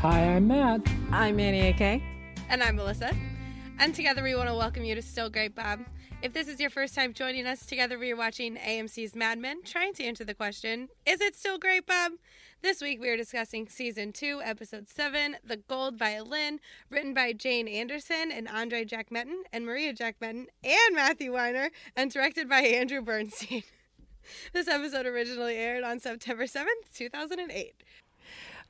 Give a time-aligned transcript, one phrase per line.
[0.00, 0.80] Hi, I'm Matt.
[1.12, 2.00] I'm Annie AK.
[2.48, 3.14] And I'm Melissa.
[3.78, 5.80] And together we want to welcome you to Still Great Bob.
[6.22, 9.62] If this is your first time joining us, together we are watching AMC's Mad Men,
[9.62, 12.12] trying to answer the question Is it still great, Bob?
[12.62, 17.68] This week we are discussing Season 2, Episode 7, The Gold Violin, written by Jane
[17.68, 23.64] Anderson and Andre Jacquemetton and Maria Jacquemetton and Matthew Weiner, and directed by Andrew Bernstein.
[24.54, 27.74] this episode originally aired on September 7th, 2008.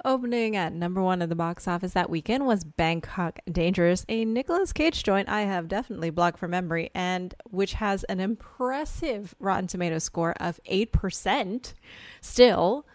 [0.02, 4.72] Opening at number one in the box office that weekend was Bangkok Dangerous, a Nicolas
[4.72, 9.98] Cage joint I have definitely blocked from memory, and which has an impressive Rotten Tomato
[9.98, 11.74] score of 8%
[12.22, 12.86] still.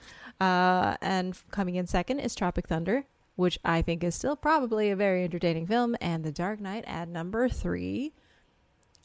[0.41, 4.95] Uh, and coming in second is Tropic Thunder, which I think is still probably a
[4.95, 8.13] very entertaining film, and The Dark Knight at number three.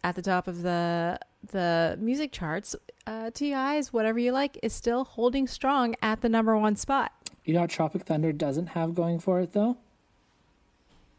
[0.03, 1.19] At the top of the
[1.53, 6.57] the music charts, uh, T.I.'s Whatever You Like is still holding strong at the number
[6.57, 7.13] one spot.
[7.45, 9.77] You know what Tropic Thunder doesn't have going for it, though?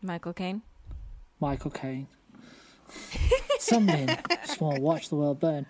[0.01, 0.61] Michael Caine.
[1.39, 2.07] Michael Caine.
[3.59, 5.65] Some men just want to watch the world burn.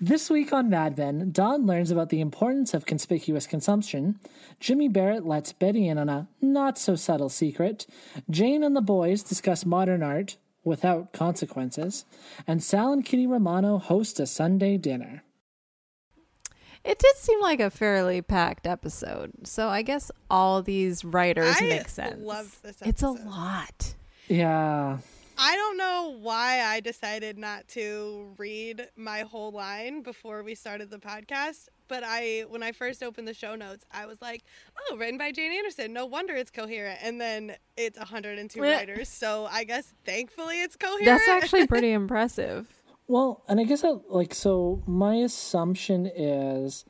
[0.00, 4.18] This week on Mad Men, Don learns about the importance of conspicuous consumption.
[4.58, 7.86] Jimmy Barrett lets Betty in on a not so subtle secret.
[8.28, 12.04] Jane and the boys discuss modern art without consequences.
[12.46, 15.22] And Sal and Kitty Romano host a Sunday dinner.
[16.84, 19.32] It did seem like a fairly packed episode.
[19.44, 22.22] So I guess all these writers I make sense.
[22.24, 23.94] loved this It's a lot.
[24.28, 24.98] Yeah.
[25.36, 30.90] I don't know why I decided not to read my whole line before we started
[30.90, 34.42] the podcast, but I when I first opened the show notes, I was like,
[34.88, 35.92] "Oh, written by Jane Anderson.
[35.92, 38.74] No wonder it's coherent." And then it's 102 Eh.
[38.76, 41.04] writers, so I guess thankfully it's coherent.
[41.04, 42.66] That's actually pretty impressive.
[43.08, 46.84] Well, and I guess that, like, so my assumption is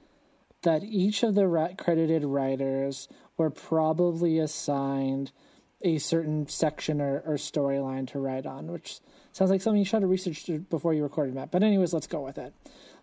[0.62, 5.32] that each of the ra- credited writers were probably assigned
[5.80, 9.00] a certain section or, or storyline to write on, which
[9.32, 11.50] sounds like something you should have researched before you recorded, Matt.
[11.50, 12.52] But, anyways, let's go with it.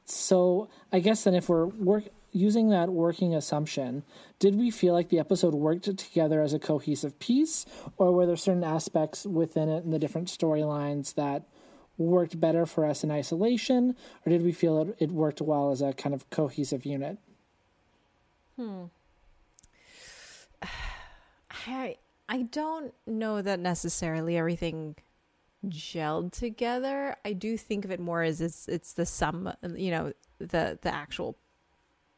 [0.08, 4.04] So, I guess then if we're work using that working assumption,
[4.40, 7.66] did we feel like the episode worked together as a cohesive piece,
[7.98, 11.44] or were there certain aspects within it and the different storylines that
[11.98, 15.82] worked better for us in isolation, or did we feel it, it worked well as
[15.82, 17.18] a kind of cohesive unit?
[18.56, 18.86] Hmm.
[21.68, 21.98] I
[22.30, 24.96] I don't know that necessarily everything
[25.68, 27.16] gelled together.
[27.24, 30.94] I do think of it more as it's it's the sum, you know, the the
[30.94, 31.38] actual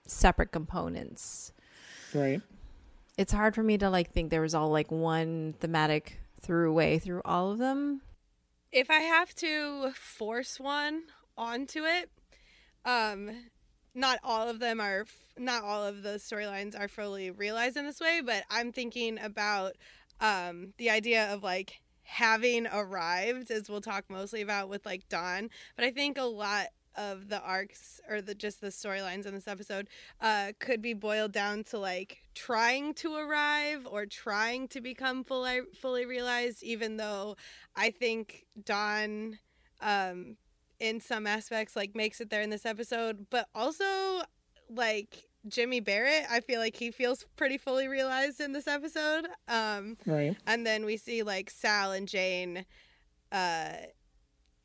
[0.07, 1.53] separate components.
[2.13, 2.41] Right.
[3.17, 6.99] It's hard for me to like think there was all like one thematic through way
[6.99, 8.01] through all of them.
[8.71, 11.03] if I have to force one
[11.37, 12.09] onto it,
[12.85, 13.31] um,
[13.93, 15.05] not all of them are,
[15.37, 19.73] not all of the storylines are fully realized in this way, but I'm thinking about
[20.21, 25.49] um, the idea of like having arrived, as we'll talk mostly about with like Don.
[25.75, 29.47] But I think a lot of the arcs or the just the storylines in this
[29.47, 29.87] episode
[30.19, 35.61] uh, could be boiled down to like trying to arrive or trying to become fully
[35.79, 37.35] fully realized, even though
[37.75, 39.37] I think Don,
[39.79, 40.35] um,
[40.79, 44.23] in some aspects, like makes it there in this episode, but also
[44.67, 49.27] like Jimmy Barrett, I feel like he feels pretty fully realized in this episode.
[49.47, 50.35] Um, Right.
[50.47, 52.65] and then we see like Sal and Jane,
[53.31, 53.73] uh,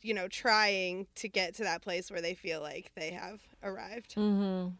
[0.03, 4.15] you know, trying to get to that place where they feel like they have arrived.
[4.17, 4.71] Mm-hmm.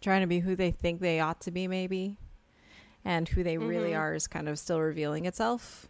[0.00, 2.16] Trying to be who they think they ought to be, maybe,
[3.04, 3.98] and who they really Mhm.
[3.98, 5.88] are is kind of still revealing itself.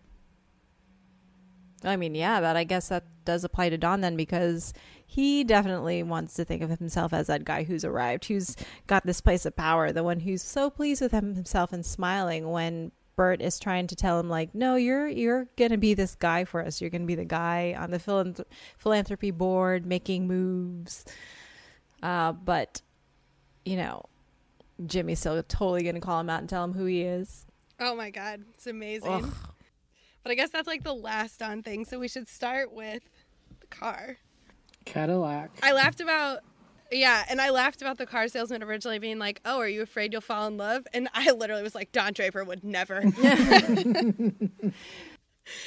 [1.85, 4.73] I mean, yeah, but I guess that does apply to Don then because
[5.07, 8.57] he definitely wants to think of himself as that guy who's arrived, who's
[8.87, 12.51] got this place of power, the one who's so pleased with him, himself and smiling
[12.51, 16.15] when Bert is trying to tell him like, "No, you're you're going to be this
[16.15, 16.81] guy for us.
[16.81, 18.45] You're going to be the guy on the philanth-
[18.77, 21.05] philanthropy board making moves."
[22.03, 22.83] Uh, but
[23.65, 24.05] you know,
[24.85, 27.47] Jimmy's still totally to call him out and tell him who he is.
[27.81, 29.25] Oh my god, it's amazing.
[29.25, 29.35] Ugh.
[30.23, 33.03] But I guess that's like the last on thing, so we should start with
[33.61, 34.19] the car.
[34.87, 35.51] Cadillac.
[35.63, 36.41] I laughed about
[36.91, 40.13] yeah, and I laughed about the car salesman originally being like, "Oh, are you afraid
[40.13, 43.01] you'll fall in love?" And I literally was like, "Don Draper would never."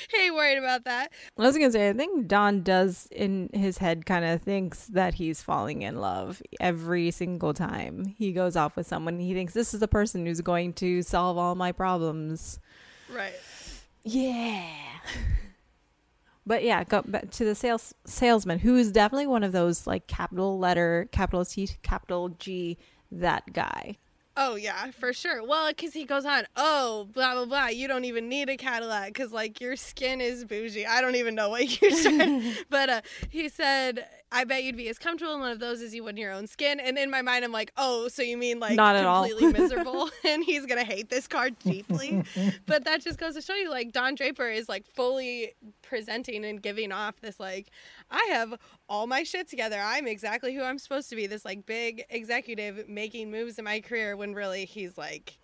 [0.10, 1.12] hey, worried about that.
[1.38, 5.16] I was gonna say, I think Don does in his head kind of thinks that
[5.16, 9.20] he's falling in love every single time he goes off with someone.
[9.20, 12.60] He thinks this is the person who's going to solve all my problems.
[13.14, 13.34] Right.
[14.04, 14.70] Yeah.
[16.50, 20.08] But yeah, go back to the sales salesman who is definitely one of those like
[20.08, 22.76] capital letter, capital T, capital G,
[23.12, 23.98] that guy.
[24.36, 25.46] Oh yeah, for sure.
[25.46, 27.68] Well, because he goes on, oh blah blah blah.
[27.68, 30.88] You don't even need a Cadillac because like your skin is bougie.
[30.88, 34.90] I don't even know what you said, but uh, he said, I bet you'd be
[34.90, 36.80] as comfortable in one of those as you would in your own skin.
[36.80, 39.28] And in my mind, I'm like, oh, so you mean like Not at all.
[39.52, 42.24] miserable, and he's gonna hate this car deeply.
[42.68, 46.62] but that just goes to show you, like Don Draper is like fully presenting and
[46.62, 47.72] giving off this like,
[48.12, 48.54] I have
[48.88, 49.82] all my shit together.
[49.84, 51.26] I'm exactly who I'm supposed to be.
[51.26, 55.40] This like big executive making moves in my career when really he's like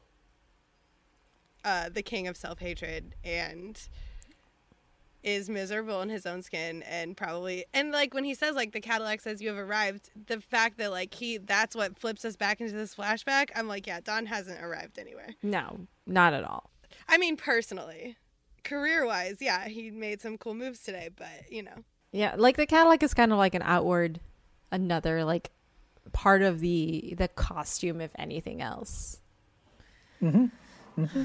[1.63, 3.89] uh, the king of self hatred and
[5.25, 8.80] is miserable in his own skin and probably and like when he says like the
[8.80, 12.62] Cadillac says you have arrived, the fact that like he that's what flips us back
[12.62, 15.36] into this flashback, I'm like, yeah, Don hasn't arrived anywhere.
[15.42, 16.69] No, not at all.
[17.10, 18.18] I mean personally.
[18.63, 21.83] Career wise, yeah, he made some cool moves today, but you know.
[22.12, 24.19] Yeah, like the Cadillac is kind of like an outward,
[24.72, 25.51] another like
[26.13, 29.19] part of the the costume, if anything else.
[30.22, 30.45] Mm-hmm.
[31.01, 31.24] Mm-hmm.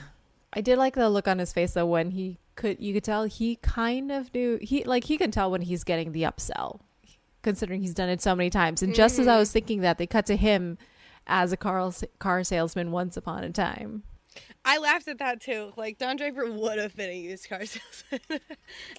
[0.53, 3.25] I did like the look on his face though when he could you could tell
[3.25, 6.81] he kind of knew he like he can tell when he's getting the upsell,
[7.43, 8.83] considering he's done it so many times.
[8.83, 9.41] And just as I mm.
[9.41, 10.77] was thinking that, they cut to him
[11.27, 14.03] as a car car salesman once upon a time.
[14.65, 15.73] I laughed at that too.
[15.77, 18.21] Like Don Draper would have been a used car salesman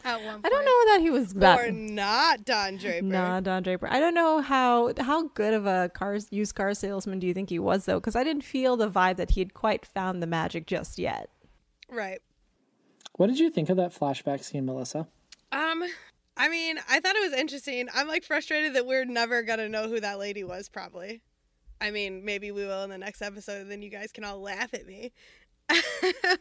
[0.04, 0.46] at one point.
[0.46, 1.60] I don't know that he was that.
[1.60, 3.06] Or not Don Draper.
[3.06, 3.88] Nah, Don Draper.
[3.90, 7.50] I don't know how how good of a car used car salesman do you think
[7.50, 8.00] he was though?
[8.00, 11.30] Because I didn't feel the vibe that he had quite found the magic just yet.
[11.92, 12.20] Right.
[13.18, 15.08] What did you think of that flashback scene, Melissa?
[15.52, 15.84] Um,
[16.38, 17.90] I mean, I thought it was interesting.
[17.94, 20.70] I'm like frustrated that we're never gonna know who that lady was.
[20.70, 21.22] Probably.
[21.82, 24.40] I mean, maybe we will in the next episode, and then you guys can all
[24.40, 25.12] laugh at me.
[25.68, 25.80] but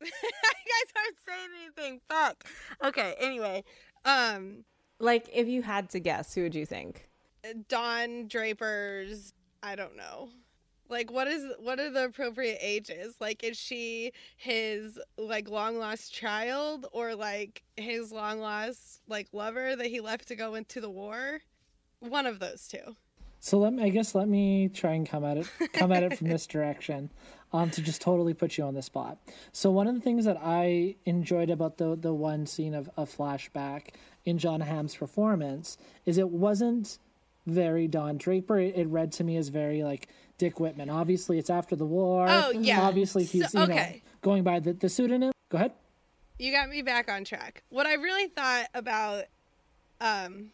[0.00, 2.00] you guys aren't saying anything.
[2.08, 2.44] Fuck.
[2.82, 3.14] Okay.
[3.20, 3.64] Anyway,
[4.04, 4.64] um,
[4.98, 7.08] Like, if you had to guess, who would you think?
[7.68, 9.34] Don Draper's.
[9.62, 10.28] I don't know.
[10.88, 13.16] Like, what is what are the appropriate ages?
[13.20, 19.76] Like, is she his like long lost child, or like his long lost like lover
[19.76, 21.40] that he left to go into the war?
[22.00, 22.96] One of those two.
[23.40, 26.18] So let me, I guess let me try and come at it come at it
[26.18, 27.10] from this direction,
[27.52, 29.18] um, to just totally put you on the spot.
[29.52, 33.04] So one of the things that I enjoyed about the the one scene of a
[33.04, 33.88] flashback
[34.24, 36.98] in Jon Hamm's performance is it wasn't
[37.46, 38.58] very Don Draper.
[38.58, 40.90] It, it read to me as very like Dick Whitman.
[40.90, 42.26] Obviously, it's after the war.
[42.28, 42.82] Oh, yeah.
[42.82, 43.92] Obviously, he's So- you know
[44.22, 45.32] going by the the pseudonym.
[45.50, 45.72] Go ahead.
[46.38, 47.62] You got me back on track.
[47.70, 49.24] What I really thought about
[50.00, 50.50] um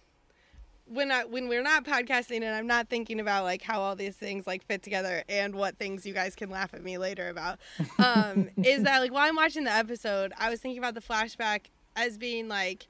[0.87, 4.15] when I when we're not podcasting and I'm not thinking about like how all these
[4.17, 7.59] things like fit together and what things you guys can laugh at me later about
[7.99, 11.67] um is that like while I'm watching the episode, I was thinking about the flashback
[11.97, 12.87] as being like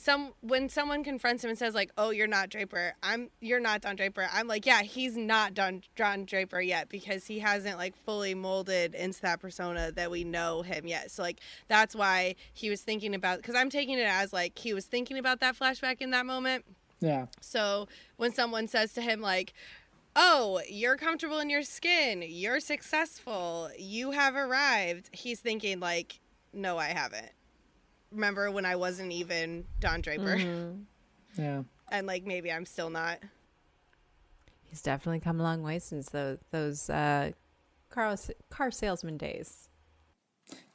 [0.00, 2.94] some when someone confronts him and says like, "Oh, you're not Draper.
[3.02, 7.26] I'm you're not Don Draper." I'm like, "Yeah, he's not Don Don Draper yet because
[7.26, 11.40] he hasn't like fully molded into that persona that we know him yet." So like
[11.68, 15.18] that's why he was thinking about cuz I'm taking it as like he was thinking
[15.18, 16.64] about that flashback in that moment.
[17.00, 17.26] Yeah.
[17.42, 17.86] So
[18.16, 19.52] when someone says to him like,
[20.16, 22.24] "Oh, you're comfortable in your skin.
[22.26, 23.68] You're successful.
[23.78, 26.20] You have arrived." He's thinking like,
[26.54, 27.32] "No, I haven't."
[28.12, 30.36] Remember when I wasn't even Don Draper?
[31.38, 31.62] Yeah.
[31.92, 33.20] and like maybe I'm still not.
[34.64, 37.30] He's definitely come a long way since those those uh,
[37.90, 38.16] car
[38.50, 39.68] car salesman days.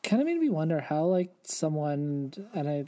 [0.04, 2.86] kind of made me wonder how like someone and I, I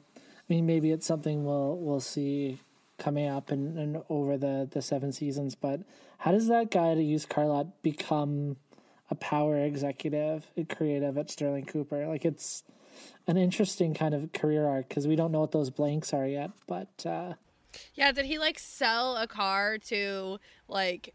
[0.48, 2.60] mean maybe it's something we'll we'll see
[2.98, 5.82] coming up and, and over the the seven seasons but
[6.20, 8.58] how does that guy to use used car lot become
[9.12, 12.64] a power executive and creative at sterling cooper like it's
[13.28, 16.52] an interesting kind of career arc because we don't know what those blanks are yet
[16.68, 17.34] but uh
[17.94, 21.14] Yeah, did he like sell a car to like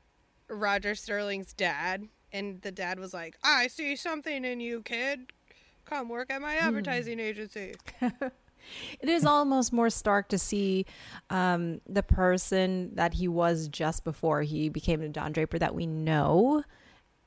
[0.48, 2.08] Roger Sterling's dad?
[2.32, 5.32] And the dad was like, I see something in you, kid.
[5.84, 7.74] Come work at my advertising agency.
[9.00, 10.86] It is almost more stark to see
[11.30, 15.84] um, the person that he was just before he became the Don Draper that we
[15.84, 16.62] know.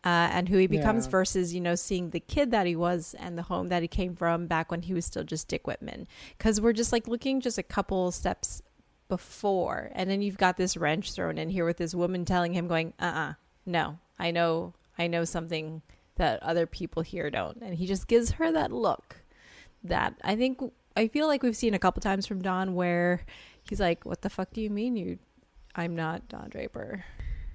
[0.05, 1.12] Uh, and who he becomes Yeah.
[1.12, 4.15] versus you know seeing the kid that he was and the home that he came
[4.15, 6.07] from back when he was still just Dick Whitman
[6.38, 8.62] because we're just like looking just a couple steps
[9.07, 12.67] before and then you've got this wrench thrown in here with this woman telling him
[12.67, 13.33] going uh-uh
[13.65, 15.81] no I know I know something
[16.17, 19.17] that other people here don't and he just gives her that look
[19.83, 20.59] that I think
[20.95, 23.25] I feel like we've seen a couple times from Don where
[23.67, 25.19] he's like, "What the fuck do you mean you?
[25.75, 27.03] I'm not Don Draper.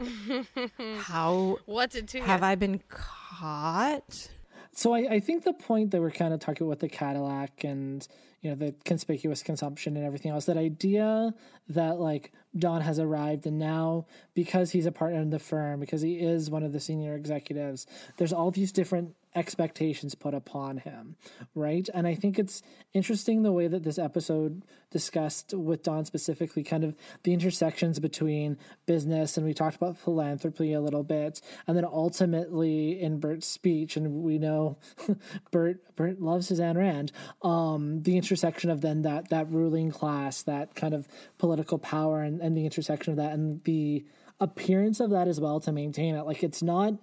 [0.99, 2.47] How What's it to have you?
[2.47, 4.31] I been caught?"
[4.73, 7.65] So I, I think the point that we're kind of talking about with the Cadillac
[7.65, 8.07] and
[8.41, 11.35] you know the conspicuous consumption and everything else that idea
[11.69, 16.01] that like don has arrived and now because he's a partner in the firm because
[16.01, 21.17] he is one of the senior executives there's all these different expectations put upon him,
[21.55, 21.89] right?
[21.95, 26.83] And I think it's interesting the way that this episode discussed with Don specifically kind
[26.83, 31.85] of the intersections between business and we talked about philanthropy a little bit and then
[31.85, 34.79] ultimately in Bert's speech and we know
[35.53, 40.43] Bert Bert loves his Ayn Rand um the intersection of then that that ruling class
[40.43, 41.07] that kind of
[41.39, 44.05] political power and, and the intersection of that and the
[44.41, 46.95] appearance of that as well to maintain it like it's not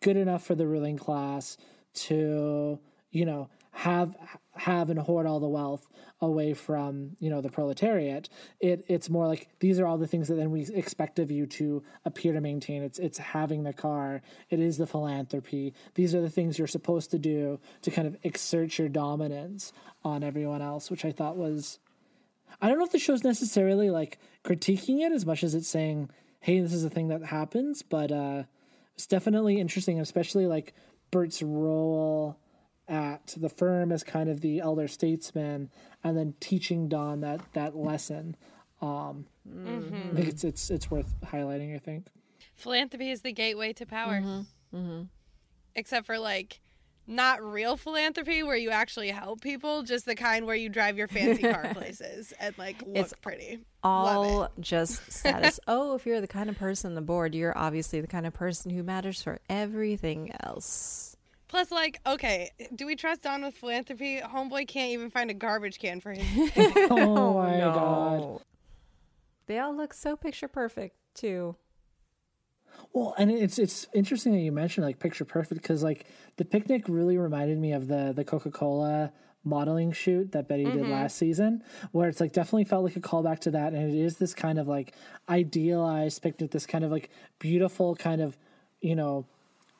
[0.00, 1.56] good enough for the ruling class
[1.92, 2.78] to
[3.10, 4.16] you know have
[4.54, 5.86] have and hoard all the wealth
[6.20, 8.28] away from you know the proletariat.
[8.60, 11.46] It it's more like these are all the things that then we expect of you
[11.46, 12.82] to appear to maintain.
[12.82, 14.22] It's it's having the car.
[14.50, 15.74] It is the philanthropy.
[15.94, 19.72] These are the things you're supposed to do to kind of exert your dominance
[20.04, 21.78] on everyone else which i thought was
[22.60, 26.08] i don't know if the show's necessarily like critiquing it as much as it's saying
[26.40, 28.42] hey this is a thing that happens but uh
[28.94, 30.74] it's definitely interesting, especially like
[31.10, 32.38] Bert's role
[32.88, 35.70] at the firm as kind of the elder statesman,
[36.02, 38.36] and then teaching Don that that lesson.
[38.82, 39.94] Um, mm-hmm.
[39.94, 41.74] I think it's it's it's worth highlighting.
[41.74, 42.06] I think
[42.56, 44.76] philanthropy is the gateway to power, mm-hmm.
[44.76, 45.02] Mm-hmm.
[45.74, 46.60] except for like
[47.10, 51.08] not real philanthropy where you actually help people, just the kind where you drive your
[51.08, 53.60] fancy car places and like look it's pretty.
[53.82, 55.58] All just status.
[55.68, 58.32] oh, if you're the kind of person on the board, you're obviously the kind of
[58.32, 61.16] person who matters for everything else.
[61.48, 64.20] Plus, like, okay, do we trust Don with philanthropy?
[64.20, 66.50] Homeboy can't even find a garbage can for him.
[66.90, 67.72] oh my oh no.
[67.72, 68.44] god.
[69.46, 71.56] They all look so picture perfect too.
[72.92, 76.06] Well, and it's it's interesting that you mentioned like picture perfect because like
[76.36, 79.12] the picnic really reminded me of the the Coca Cola
[79.44, 80.78] modeling shoot that Betty mm-hmm.
[80.78, 83.98] did last season, where it's like definitely felt like a callback to that, and it
[83.98, 84.94] is this kind of like
[85.28, 88.36] idealized picnic, this kind of like beautiful kind of
[88.80, 89.26] you know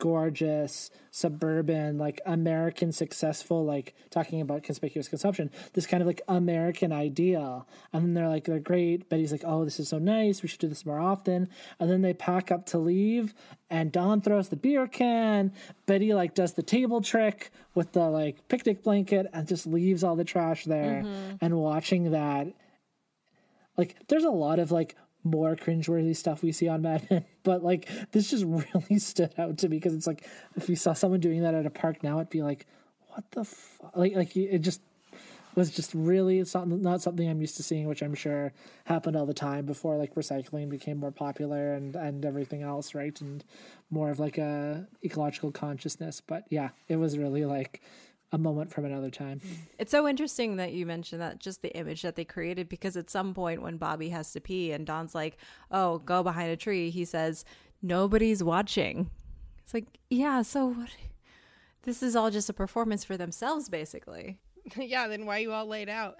[0.01, 6.91] gorgeous suburban like american successful like talking about conspicuous consumption this kind of like american
[6.91, 10.41] ideal and then they're like they're great betty's like oh this is so nice.
[10.41, 11.49] We should do this more often.
[11.79, 13.33] And then they pack up to leave
[13.69, 15.53] and don throws the beer can.
[15.85, 20.15] Betty like does the table trick with the like picnic blanket and just leaves all
[20.15, 21.03] the trash there.
[21.03, 21.35] Mm-hmm.
[21.41, 22.47] and watching that
[23.77, 27.25] like there's a lot of like more cringeworthy stuff we see on Mad Men.
[27.43, 30.93] But like this just really stood out to me because it's like if you saw
[30.93, 32.67] someone doing that at a park now, it'd be like,
[33.09, 33.95] what the fuck?
[33.95, 34.81] Like like it just
[35.55, 38.53] was just really it's not not something I'm used to seeing, which I'm sure
[38.85, 43.19] happened all the time before like recycling became more popular and and everything else, right?
[43.21, 43.43] And
[43.89, 46.21] more of like a ecological consciousness.
[46.25, 47.81] But yeah, it was really like
[48.31, 49.41] a moment from another time.
[49.77, 53.09] It's so interesting that you mentioned that just the image that they created because at
[53.09, 55.37] some point when Bobby has to pee and Don's like,
[55.69, 57.43] "Oh, go behind a tree," he says,
[57.81, 59.09] "Nobody's watching."
[59.71, 60.89] It's like, yeah, so what?
[61.83, 64.37] This is all just a performance for themselves, basically.
[64.75, 66.19] yeah, then why you all laid out?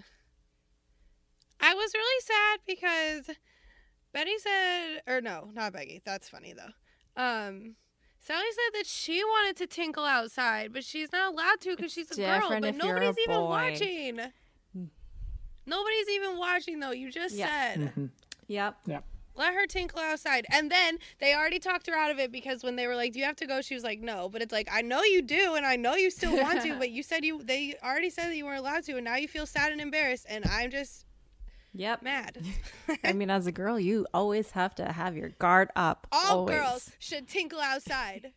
[1.59, 3.35] I was really sad because
[4.13, 6.01] Betty said, or no, not Becky.
[6.05, 7.21] That's funny though.
[7.21, 7.75] Um,
[8.23, 12.11] Sally said that she wanted to tinkle outside, but she's not allowed to because she's
[12.11, 12.49] a girl.
[12.61, 14.19] But nobody's even watching.
[15.65, 16.91] Nobody's even watching though.
[16.91, 17.49] You just yep.
[17.49, 17.79] said.
[17.79, 18.05] Mm-hmm.
[18.47, 18.75] Yep.
[18.85, 19.03] Yep.
[19.33, 20.45] Let her tinkle outside.
[20.51, 23.19] And then they already talked her out of it because when they were like, Do
[23.19, 23.61] you have to go?
[23.61, 24.29] She was like, No.
[24.29, 26.91] But it's like, I know you do and I know you still want to, but
[26.91, 29.45] you said you they already said that you weren't allowed to and now you feel
[29.45, 31.05] sad and embarrassed and I'm just
[31.73, 32.03] Yep.
[32.03, 32.45] Mad.
[33.03, 36.07] I mean, as a girl, you always have to have your guard up.
[36.11, 36.55] All always.
[36.55, 38.33] girls should tinkle outside.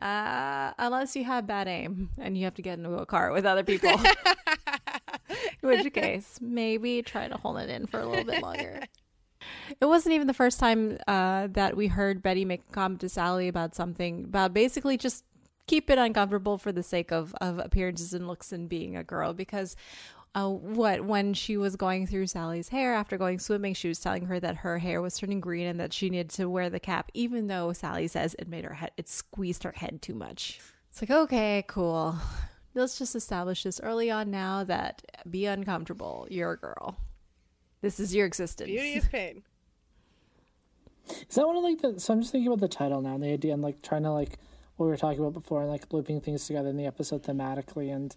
[0.00, 3.46] Uh, unless you have bad aim and you have to get into a car with
[3.46, 3.90] other people.
[5.62, 8.80] in which case, maybe try to hold it in for a little bit longer.
[9.80, 13.08] It wasn't even the first time uh, that we heard Betty make a comment to
[13.08, 15.24] Sally about something, about basically just
[15.66, 19.32] keep it uncomfortable for the sake of, of appearances and looks and being a girl.
[19.32, 19.76] Because
[20.34, 24.26] uh, what when she was going through Sally's hair after going swimming, she was telling
[24.26, 27.10] her that her hair was turning green and that she needed to wear the cap,
[27.14, 30.60] even though Sally says it made her head, it squeezed her head too much.
[30.90, 32.16] It's like, okay, cool.
[32.74, 36.26] Let's just establish this early on now that be uncomfortable.
[36.30, 36.96] You're a girl.
[37.80, 38.68] This is your existence.
[38.68, 39.42] Beauty is pain.
[41.28, 42.00] Is that one of like the?
[42.00, 44.10] So I'm just thinking about the title now and the idea and like trying to
[44.10, 44.38] like
[44.76, 47.94] what we were talking about before and like looping things together in the episode thematically
[47.94, 48.16] and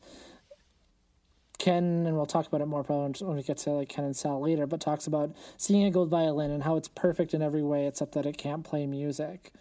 [1.58, 4.16] Ken, and we'll talk about it more probably when we get to like Ken and
[4.16, 7.64] Sal later, but talks about seeing a gold violin and how it's perfect in every
[7.64, 9.52] way except that it can't play music.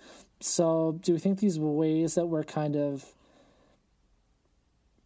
[0.41, 3.15] So, do we think these ways that we're kind of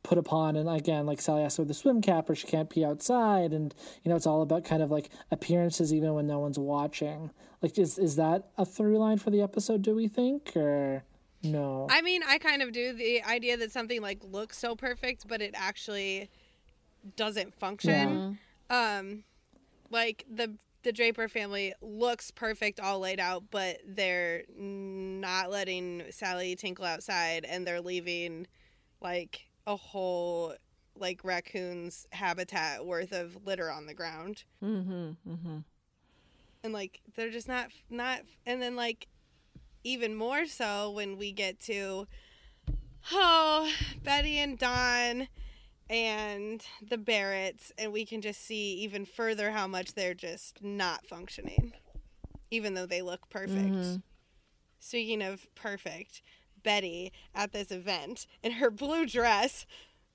[0.03, 2.85] put upon and again like sally asked with the swim cap or she can't pee
[2.85, 6.59] outside and you know it's all about kind of like appearances even when no one's
[6.59, 7.31] watching.
[7.63, 11.05] Like is is that a through line for the episode do we think or
[11.43, 11.87] no?
[11.91, 12.93] I mean, I kind of do.
[12.93, 16.29] The idea that something like looks so perfect, but it actually
[17.17, 18.39] doesn't function.
[18.69, 19.25] Um,
[19.91, 26.57] like the the Draper family looks perfect all laid out, but they're not letting Sally
[26.57, 28.47] tinkle outside, and they're leaving
[29.03, 30.55] like a whole
[30.97, 35.11] like raccoon's habitat worth of litter on the ground, Mm-hmm.
[35.29, 35.59] Mm-hmm.
[36.65, 38.21] and like they're just not not.
[38.47, 39.07] And then like
[39.85, 42.07] even more so when we get to
[43.13, 43.71] oh
[44.03, 45.29] Betty and Don
[45.91, 51.05] and the Barretts, and we can just see even further how much they're just not
[51.05, 51.73] functioning,
[52.51, 53.59] even though they look perfect.
[53.75, 54.03] Mhm.
[54.79, 56.23] Speaking of perfect,
[56.63, 59.67] Betty at this event in her blue dress,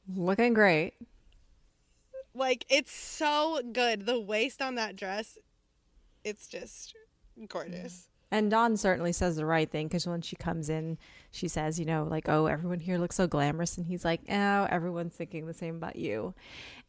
[0.07, 0.93] Looking great.
[2.33, 4.05] like it's so good.
[4.05, 5.37] The waist on that dress,
[6.23, 6.95] it's just
[7.47, 8.07] gorgeous.
[8.31, 10.97] And Don certainly says the right thing because when she comes in,
[11.31, 13.77] she says, you know, like, oh, everyone here looks so glamorous.
[13.77, 16.33] And he's like, oh, everyone's thinking the same about you.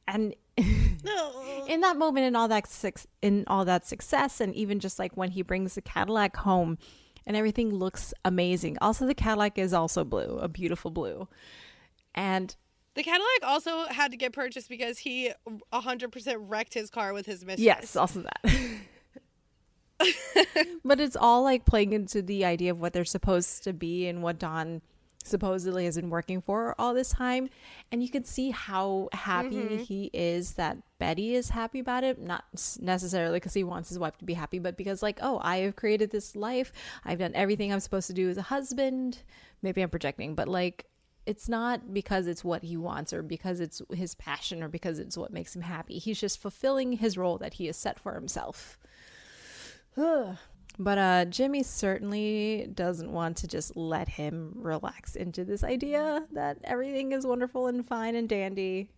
[0.08, 0.34] And
[1.04, 1.64] No.
[1.68, 5.16] in that moment, in all that suc- in all that success, and even just like
[5.16, 6.78] when he brings the Cadillac home,
[7.26, 8.78] and everything looks amazing.
[8.80, 11.28] Also, the Cadillac is also blue, a beautiful blue,
[12.14, 12.54] and
[12.94, 15.32] The Cadillac also had to get purchased because he
[15.72, 17.60] 100% wrecked his car with his mistress.
[17.64, 18.40] yes, also that.
[20.84, 24.22] but it's all like playing into the idea of what they're supposed to be and
[24.22, 24.82] what Don
[25.26, 27.48] supposedly has been working for all this time.
[27.90, 29.76] And you can see how happy mm-hmm.
[29.78, 32.20] he is that Betty is happy about it.
[32.20, 32.44] Not
[32.80, 35.76] necessarily because he wants his wife to be happy, but because, like, oh, I have
[35.76, 36.72] created this life.
[37.04, 39.22] I've done everything I'm supposed to do as a husband.
[39.62, 40.86] Maybe I'm projecting, but like,
[41.26, 45.18] it's not because it's what he wants or because it's his passion or because it's
[45.18, 45.98] what makes him happy.
[45.98, 48.78] He's just fulfilling his role that he has set for himself.
[50.78, 56.58] But uh, Jimmy certainly doesn't want to just let him relax into this idea that
[56.64, 58.90] everything is wonderful and fine and dandy.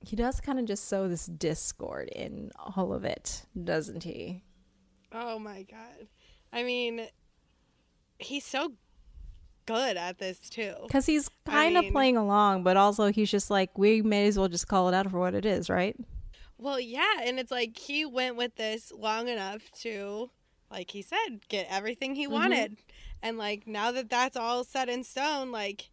[0.00, 4.44] He does kind of just sow this discord in all of it, doesn't he?
[5.12, 6.06] Oh my god.
[6.52, 7.08] I mean,
[8.18, 8.72] he's so
[9.66, 10.72] good at this too.
[10.86, 14.26] Because he's I kind of mean- playing along, but also he's just like, we may
[14.26, 15.96] as well just call it out for what it is, right?
[16.58, 20.30] Well, yeah, and it's like he went with this long enough to,
[20.70, 22.78] like he said, get everything he wanted.
[23.22, 25.90] And like now that that's all set in stone, like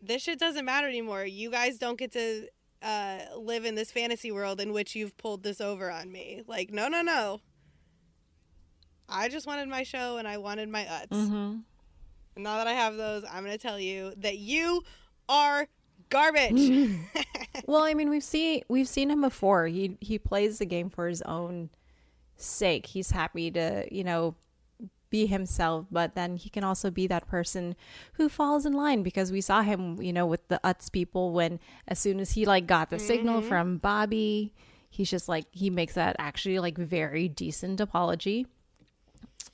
[0.00, 1.24] this shit doesn't matter anymore.
[1.24, 2.48] You guys don't get to
[2.82, 6.42] uh, live in this fantasy world in which you've pulled this over on me.
[6.46, 7.40] Like, no, no, no.
[9.08, 11.08] I just wanted my show and I wanted my Utz.
[11.08, 11.56] Mm-hmm.
[12.34, 14.82] And now that I have those, I'm going to tell you that you
[15.28, 15.68] are
[16.12, 16.96] garbage.
[17.66, 19.66] Well, I mean, we've seen we've seen him before.
[19.66, 21.70] He he plays the game for his own
[22.36, 22.86] sake.
[22.86, 24.34] He's happy to, you know,
[25.10, 27.76] be himself, but then he can also be that person
[28.14, 31.60] who falls in line because we saw him, you know, with the Utz people when
[31.86, 33.48] as soon as he like got the signal mm-hmm.
[33.48, 34.52] from Bobbie,
[34.88, 38.46] he's just like he makes that actually like very decent apology.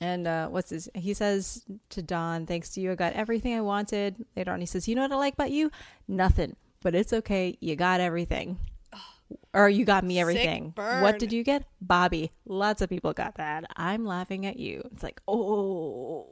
[0.01, 0.89] And uh, what's his?
[0.95, 4.65] He says to Don, "Thanks to you, I got everything I wanted." Later on, he
[4.65, 5.71] says, "You know what I like about you?
[6.07, 7.57] Nothing, but it's okay.
[7.59, 8.59] You got everything,
[9.53, 10.73] or you got me everything.
[11.01, 12.31] What did you get, Bobbie?
[12.45, 13.65] Lots of people got that.
[13.75, 14.83] I'm laughing at you.
[14.93, 16.29] It's like, oh,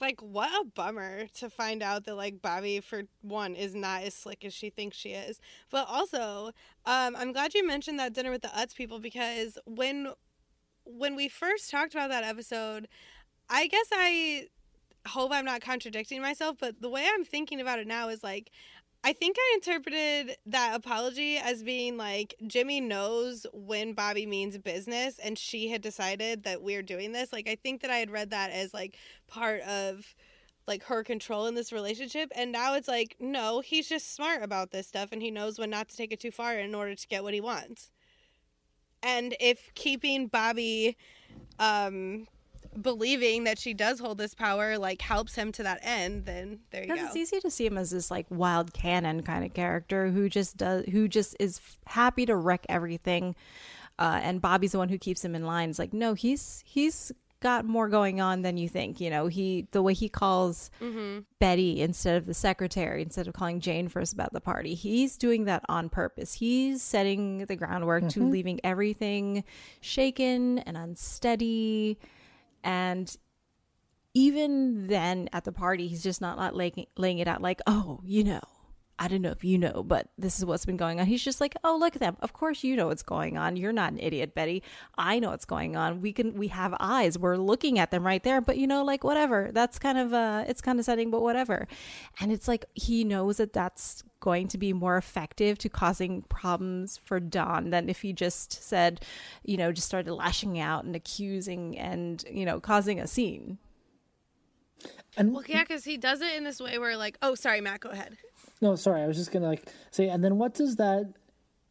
[0.00, 4.14] like what a bummer to find out that like Bobbie for one is not as
[4.14, 5.40] slick as she thinks she is.
[5.70, 6.52] But also,
[6.86, 10.12] um I'm glad you mentioned that dinner with the Utz people because when
[10.84, 12.88] when we first talked about that episode,
[13.48, 14.48] I guess I
[15.06, 18.50] hope I'm not contradicting myself, but the way I'm thinking about it now is like
[19.02, 25.18] I think I interpreted that apology as being like Jimmy knows when Bobbie means business
[25.18, 27.32] and she had decided that we're doing this.
[27.32, 30.14] Like I think that I had read that as like part of
[30.66, 34.70] like her control in this relationship and now it's like no, he's just smart about
[34.70, 37.08] this stuff and he knows when not to take it too far in order to
[37.08, 37.90] get what he wants.
[39.02, 40.96] And if keeping Bobbie
[41.58, 42.26] um
[42.80, 46.82] believing that she does hold this power like helps him to that end, then there
[46.82, 47.04] you go.
[47.04, 50.56] it's easy to see him as this like wild cannon kind of character who just
[50.56, 53.34] does who just is happy to wreck everything.
[53.98, 55.68] Uh, and Bobbie's the one who keeps him in line.
[55.68, 59.00] It's like, no, he's he's got more going on than you think.
[59.00, 61.20] You know, he the way he calls mm-hmm.
[61.38, 65.44] Betty instead of the secretary, instead of calling Jane first about the party, he's doing
[65.44, 66.34] that on purpose.
[66.34, 68.30] He's setting the groundwork to mm-hmm.
[68.30, 69.44] leaving everything
[69.80, 71.98] shaken and unsteady.
[72.62, 73.14] And
[74.12, 78.00] even then at the party, he's just not, not laying, laying it out like, oh,
[78.04, 78.40] you know,
[79.02, 81.06] I don't know if you know, but this is what's been going on.
[81.06, 82.18] He's just like, oh, look at them.
[82.20, 83.56] Of course you know what's going on.
[83.56, 84.62] You're not an idiot, Betty.
[84.98, 86.02] I know what's going on.
[86.02, 87.18] We can, we have eyes.
[87.18, 88.42] We're looking at them right there.
[88.42, 89.50] But you know, like whatever.
[89.54, 91.66] That's kind of, uh, it's kind of setting, but whatever.
[92.20, 97.00] And it's like he knows that that's going to be more effective to causing problems
[97.02, 99.02] for Don than if he just said,
[99.42, 103.56] you know, just started lashing out and accusing and you know causing a scene.
[105.16, 107.80] And well, yeah, because he does it in this way where, like, oh, sorry, Matt,
[107.80, 108.16] go ahead.
[108.60, 111.14] No, sorry, I was just gonna like say, and then what does that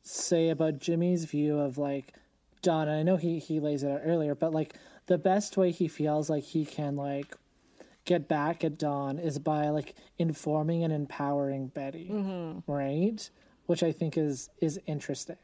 [0.02, 2.14] say about Jimmy's view of like
[2.62, 2.88] Don?
[2.88, 4.76] And I know he he lays it out earlier, but like
[5.06, 7.36] the best way he feels like he can like
[8.06, 12.72] get back at Don is by like informing and empowering Betty, mm-hmm.
[12.72, 13.30] right?
[13.68, 15.38] Which I think is is interesting.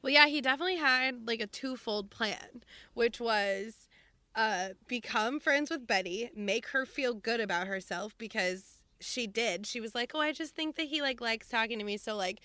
[0.00, 2.62] Well, yeah, he definitely had like a twofold plan,
[2.94, 3.88] which was
[4.34, 9.66] uh become friends with Betty, make her feel good about herself because she did.
[9.66, 12.16] She was like, "Oh, I just think that he like likes talking to me." So
[12.16, 12.40] like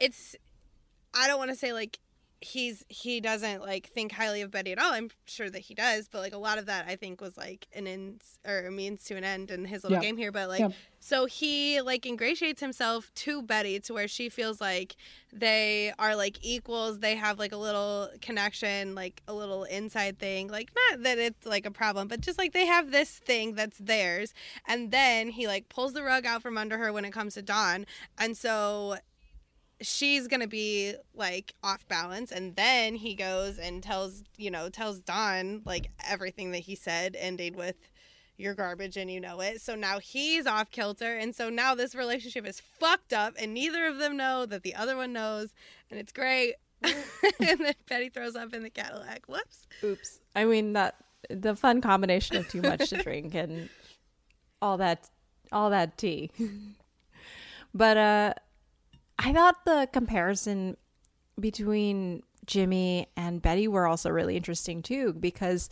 [0.00, 0.36] it's
[1.14, 1.98] I don't want to say like
[2.44, 4.92] he's he doesn't like think highly of Betty at all.
[4.92, 7.66] I'm sure that he does, but like a lot of that I think was like
[7.74, 10.02] an ends or a means to an end in his little yeah.
[10.02, 10.30] game here.
[10.30, 10.68] But like yeah.
[11.00, 14.96] so he like ingratiates himself to Betty to where she feels like
[15.32, 16.98] they are like equals.
[16.98, 20.48] They have like a little connection, like a little inside thing.
[20.48, 23.78] Like not that it's like a problem, but just like they have this thing that's
[23.78, 24.34] theirs.
[24.68, 27.42] And then he like pulls the rug out from under her when it comes to
[27.42, 27.86] Don.
[28.18, 28.96] And so
[29.80, 35.00] she's gonna be like off balance and then he goes and tells you know tells
[35.00, 37.76] don like everything that he said ending with
[38.36, 39.60] you're garbage and you know it.
[39.60, 43.86] So now he's off kilter and so now this relationship is fucked up and neither
[43.86, 45.54] of them know that the other one knows
[45.90, 46.54] and it's great.
[47.40, 49.24] And then betty throws up in the cadillac.
[49.26, 49.66] Whoops.
[49.82, 50.20] Oops.
[50.36, 50.96] I mean that
[51.30, 53.68] the fun combination of too much to drink and
[54.60, 55.08] all that
[55.52, 56.30] all that tea.
[57.76, 58.34] But uh
[59.18, 60.76] I thought the comparison
[61.38, 65.68] between Jimmy and Betty were also really interesting too because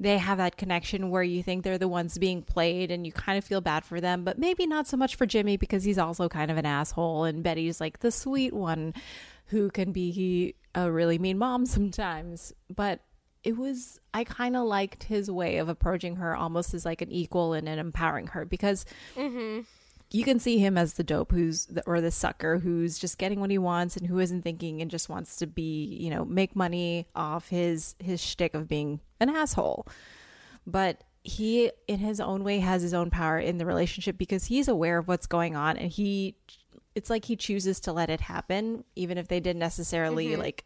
[0.00, 3.38] they have that connection where you think they're the ones being played and you kind
[3.38, 6.28] of feel bad for them, but maybe not so much for Jimmy because he's also
[6.28, 8.92] kind of an asshole and Betty's like the sweet one
[9.46, 12.52] who can be a really mean mom sometimes.
[12.74, 13.00] But
[13.44, 17.12] it was I kind of liked his way of approaching her almost as like an
[17.12, 19.60] equal and, an empowering her because mm-hmm
[20.10, 23.40] you can see him as the dope who's the, or the sucker who's just getting
[23.40, 26.54] what he wants and who isn't thinking and just wants to be you know make
[26.54, 29.86] money off his his shtick of being an asshole
[30.66, 34.68] but he in his own way has his own power in the relationship because he's
[34.68, 36.36] aware of what's going on and he
[36.94, 40.42] it's like he chooses to let it happen even if they didn't necessarily mm-hmm.
[40.42, 40.64] like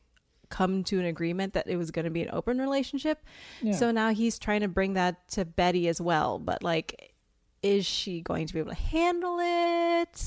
[0.51, 3.25] come to an agreement that it was going to be an open relationship
[3.63, 3.73] yeah.
[3.73, 7.15] so now he's trying to bring that to betty as well but like
[7.63, 10.23] is she going to be able to handle it?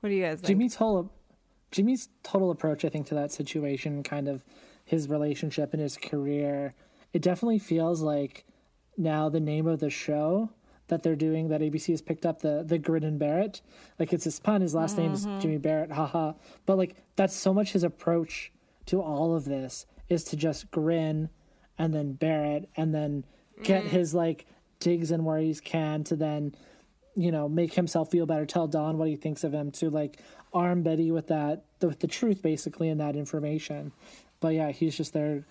[0.00, 0.46] What do you guys think?
[0.46, 1.12] Jimmy's whole
[1.70, 4.44] Jimmy's total approach, I think, to that situation, kind of
[4.84, 6.74] his relationship and his career,
[7.12, 8.46] it definitely feels like
[8.96, 10.50] now the name of the show
[10.88, 13.60] that they're doing that ABC has picked up the the Grin and Barrett.
[13.98, 15.02] Like it's his pun, his last mm-hmm.
[15.02, 16.32] name is Jimmy Barrett, haha.
[16.64, 18.52] But like that's so much his approach
[18.86, 21.28] to all of this is to just grin
[21.76, 23.24] and then Barrett and then
[23.62, 23.88] get mm.
[23.88, 24.46] his like
[24.80, 26.54] digs in where he can to then
[27.14, 30.20] you know make himself feel better tell don what he thinks of him to like
[30.52, 33.92] arm betty with that with the truth basically and that information.
[34.40, 35.44] But yeah he's just there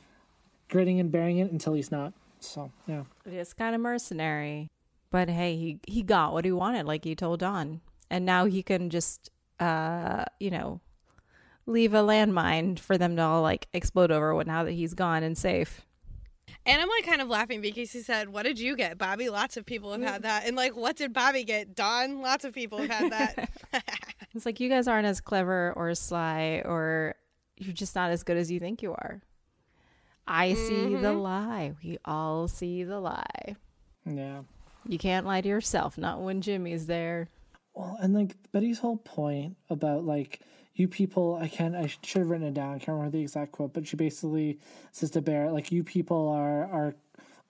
[0.69, 2.13] gritting and bearing it until he's not.
[2.39, 3.03] So yeah.
[3.25, 4.69] It is kind of mercenary.
[5.11, 7.81] But hey he he got what he wanted like he told don.
[8.09, 10.79] And now he can just uh you know
[11.65, 15.37] leave a landmine for them to all like explode over now that he's gone and
[15.37, 15.85] safe
[16.65, 19.29] and I'm like kind of laughing because he said, What did you get, Bobbie?
[19.29, 20.45] Lots of people have had that.
[20.45, 21.75] And like, what did Bobbie get?
[21.75, 22.21] Don?
[22.21, 23.49] Lots of people have had that.
[24.33, 27.15] it's like you guys aren't as clever or sly or
[27.57, 29.21] you're just not as good as you think you are.
[30.27, 30.67] I mm-hmm.
[30.67, 31.19] see the mm-hmm.
[31.19, 31.73] lie.
[31.83, 33.55] We all see the lie.
[34.05, 34.41] Yeah.
[34.87, 37.29] You can't lie to yourself, not when Jimmy's there.
[37.73, 40.41] Well, and like Betty's whole point about like
[40.77, 43.51] you people i can't i should have written it down i can't remember the exact
[43.51, 44.57] quote but she basically
[44.91, 46.95] says to barrett like you people are are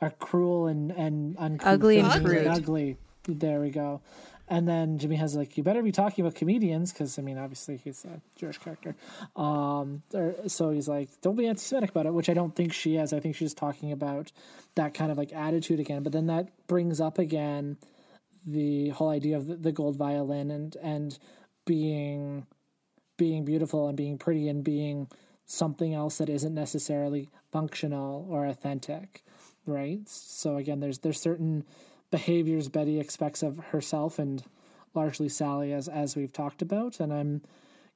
[0.01, 2.47] are cruel and and ugly and crude.
[2.47, 2.97] ugly.
[3.27, 4.01] There we go.
[4.49, 7.77] And then jimmy has like you better be talking about comedians because i mean obviously
[7.77, 8.95] he's a jewish character.
[9.35, 12.95] Um or, so he's like don't be anti-semitic about it which i don't think she
[12.95, 13.11] is.
[13.11, 14.31] I think she's talking about
[14.75, 16.03] that kind of like attitude again.
[16.03, 17.77] But then that brings up again
[18.45, 21.17] the whole idea of the, the gold violin and and
[21.65, 22.45] being
[23.17, 25.07] being beautiful and being pretty and being
[25.45, 29.23] something else that isn't necessarily functional or authentic.
[29.65, 30.07] right?
[30.07, 31.63] So again, there's there's certain
[32.11, 34.43] behaviors Betty expects of herself and
[34.95, 37.41] largely Sally as as we've talked about, and I'm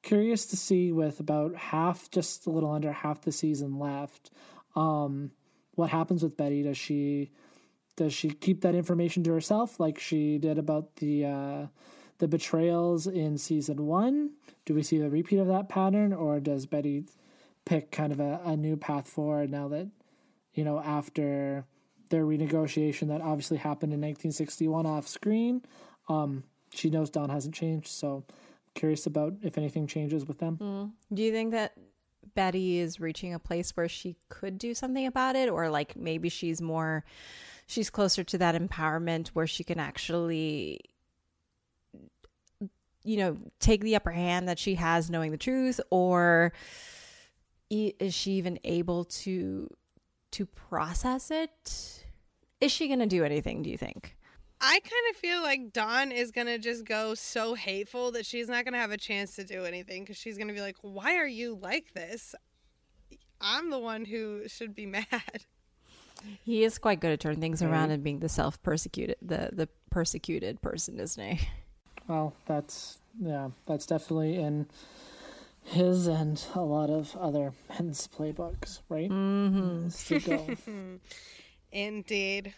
[0.04, 4.32] curious to see with about half, just a little under half the season left,
[4.76, 5.32] um,
[5.76, 6.64] what happens with Betty.
[6.64, 7.32] Does she
[7.96, 11.68] does she keep that information to herself like she did about the uh,
[12.22, 14.32] the betrayals in season one?
[14.66, 17.06] Do we see the repeat of that pattern, or does Betty
[17.66, 19.88] pick kind of a, a new path forward now that
[20.54, 21.66] you know after
[22.10, 25.64] their renegotiation that obviously happened in 1961 off screen?
[26.08, 28.24] Um, she knows Don hasn't changed, so
[28.76, 30.58] curious about if anything changes with them.
[30.62, 30.92] Mm.
[31.12, 31.74] Do you think that
[32.36, 36.30] Betty is reaching a place where she could do something about it, or like maybe
[36.30, 37.04] she's more,
[37.66, 40.82] she's closer to that empowerment where she can actually,
[43.04, 46.54] you know, take the upper hand that she has knowing the truth, or
[47.70, 49.70] is she even able to
[50.32, 52.06] to process it?
[52.60, 53.64] Is she going to do anything?
[53.64, 54.16] Do you think?
[54.64, 58.48] I kind of feel like Don is going to just go so hateful that she's
[58.48, 60.78] not going to have a chance to do anything because she's going to be like,
[60.82, 62.36] why are you like this?
[63.42, 65.46] I'm the one who should be mad.
[66.44, 69.68] He is quite good at turning things around and being the self persecuted, the, the
[69.90, 71.48] persecuted person, isn't he?
[72.08, 74.68] Well, that's, yeah, that's definitely in
[75.64, 79.10] his and a lot of other men's playbooks, right?
[79.10, 80.96] Mm-hmm.
[81.72, 82.54] Indeed.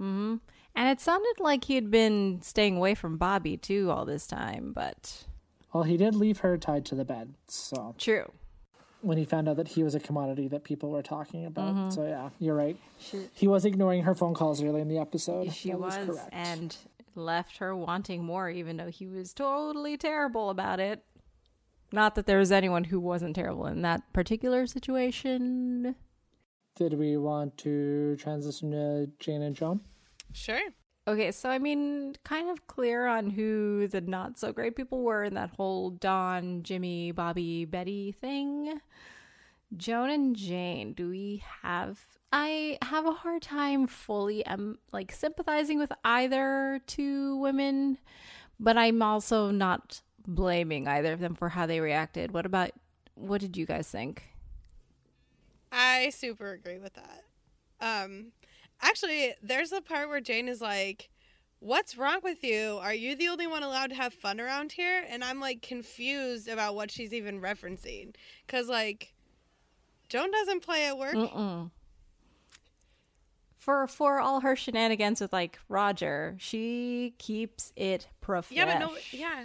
[0.00, 0.36] Mm-hmm.
[0.76, 4.72] And it sounded like he had been staying away from Bobbie too all this time,
[4.74, 5.24] but
[5.72, 7.34] well, he did leave her tied to the bed.
[7.46, 8.30] So true.
[9.00, 11.90] When he found out that he was a commodity that people were talking about, mm-hmm.
[11.90, 12.76] so yeah, you're right.
[12.98, 15.52] She, he was ignoring her phone calls early in the episode.
[15.52, 16.74] She that was, was and
[17.16, 21.04] left her wanting more, even though he was totally terrible about it.
[21.92, 25.94] Not that there was anyone who wasn't terrible in that particular situation.
[26.76, 29.80] Did we want to transition to Jane and Joan?
[30.32, 30.60] Sure.
[31.06, 35.22] Okay, so I mean, kind of clear on who the not so great people were
[35.22, 38.80] in that whole Don, Jimmy, Bobbie, Betty thing.
[39.76, 42.00] Joan and Jane, do we have
[42.36, 47.98] I have a hard time fully um like sympathizing with either two women,
[48.58, 52.32] but I'm also not blaming either of them for how they reacted.
[52.32, 52.72] What about
[53.14, 54.24] what did you guys think?
[55.70, 57.22] I super agree with that.
[57.80, 58.32] Um
[58.80, 61.10] Actually, there's a part where Jane is like,
[61.60, 62.78] What's wrong with you?
[62.82, 65.04] Are you the only one allowed to have fun around here?
[65.08, 68.14] And I'm like confused about what she's even referencing.
[68.44, 69.14] Because, like,
[70.08, 71.14] Joan doesn't play at work.
[71.14, 71.70] Mm-mm.
[73.64, 78.68] For for all her shenanigans with like Roger, she keeps it professional.
[78.68, 79.44] Yeah, but no, yeah.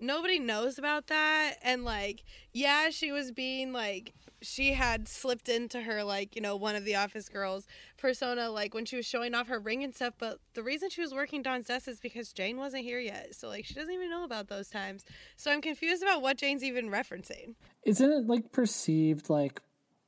[0.00, 5.80] Nobody knows about that and like yeah she was being like she had slipped into
[5.80, 7.66] her like you know one of the office girls
[7.96, 11.00] persona like when she was showing off her ring and stuff but the reason she
[11.00, 14.10] was working don's desk is because jane wasn't here yet so like she doesn't even
[14.10, 15.06] know about those times.
[15.36, 17.54] So i'm confused about what jane's even referencing.
[17.84, 19.62] Isn't it like perceived like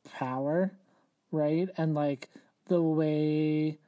[0.05, 0.73] power
[1.33, 1.69] right?
[1.77, 2.29] And like
[2.67, 3.79] the way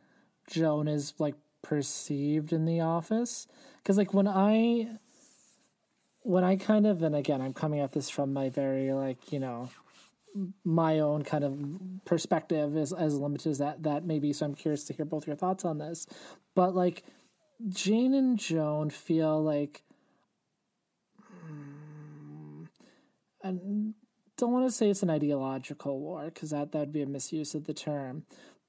[0.51, 3.47] joan is like perceived in the office
[3.83, 4.89] because like when i
[6.29, 9.41] when I kind of, and again, I'm coming at this from my very like, you
[9.41, 9.71] know,
[10.63, 11.59] my own kind of
[12.05, 14.35] perspective is as limited as that that may be.
[14.35, 16.07] So I'm curious to hear both your thoughts on this.
[16.55, 17.03] But like
[17.71, 19.83] Jane and Joan feel like
[21.43, 22.67] mm,
[23.43, 23.49] I
[24.37, 27.65] don't want to say it's an ideological war because that that'd be a misuse of
[27.65, 28.25] the term.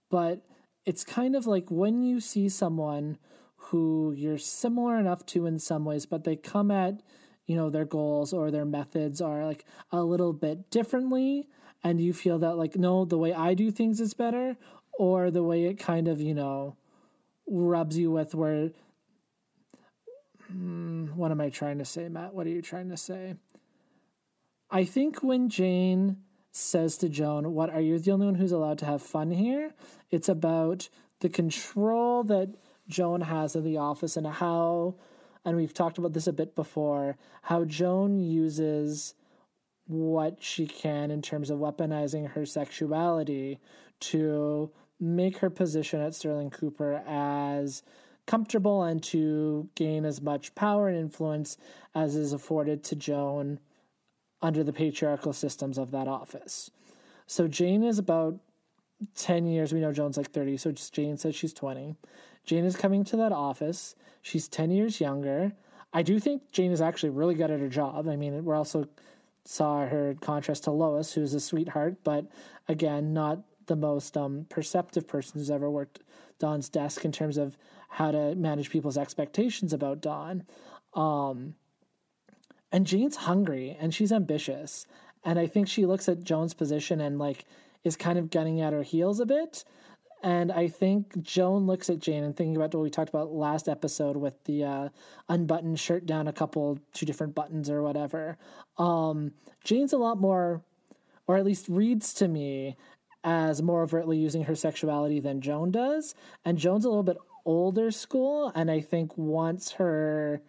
[0.10, 0.42] But
[0.86, 3.18] it's kind of like when you see someone
[3.56, 7.02] who you're similar enough to in some ways, but they come at
[7.50, 11.50] you know their goals or their methods are like a little bit differently
[11.84, 14.56] and you feel that like no the way i do things is better
[15.00, 16.78] or the way it kind of you know
[17.48, 18.70] rubs you with where
[20.48, 22.36] hmm, what am i trying to say matt?
[22.36, 23.34] What are you trying to say?
[24.70, 26.18] I think when jane
[26.52, 29.74] says to joan what are you the only one who's allowed to have fun here?
[30.12, 32.56] It's about the control that
[32.88, 34.96] joan has in the office and how
[35.46, 39.16] and we've talked about this a bit before, how Joan uses
[39.88, 43.60] what she can in terms of weaponizing her sexuality
[44.00, 47.82] to make her position at Sterling Cooper as
[48.28, 51.58] comfortable and to gain as much power and influence
[51.96, 53.60] as is afforded to Joan
[54.42, 56.72] under the patriarchal systems of that office.
[57.28, 58.40] So Jane is about
[59.16, 59.74] 10 years.
[59.74, 61.96] We know Joan's like 30, so Jane says she's 20.
[62.46, 63.96] Jane is coming to that office.
[64.22, 65.54] She's 10 years younger.
[65.94, 68.08] I do think Jane is actually really good at her job.
[68.08, 68.88] I mean, we also
[69.46, 72.26] saw her contrast to Lois, who's a sweetheart, but
[72.68, 76.00] again, not the most um, perceptive person who's ever worked
[76.40, 77.58] Don's desk in terms of
[77.90, 80.46] how to manage people's expectations about Dawn.
[80.94, 81.56] Um,
[82.72, 84.86] and Jane's hungry and she's ambitious.
[85.24, 87.46] And I think she looks at Joan's position and like
[87.84, 89.64] is kind of gunning at her heels a bit.
[90.22, 93.70] And I think Joan looks at Jane and thinking about what we talked about last
[93.70, 94.90] episode with the uh,
[95.30, 98.38] unbuttoned shirt down a couple, two different buttons or whatever.
[98.78, 99.32] Um,
[99.64, 100.62] Jane's a lot more,
[101.26, 102.76] or at least reads to me
[103.24, 106.16] as more overtly using her sexuality than Joan does.
[106.44, 110.42] And Joan's a little bit older school, and I think wants her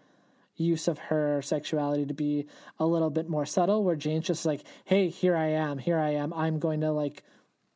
[0.60, 2.46] use of her sexuality to be
[2.78, 6.10] a little bit more subtle, where Jane's just like, hey, here I am, here I
[6.10, 6.32] am.
[6.34, 7.22] I'm going to like,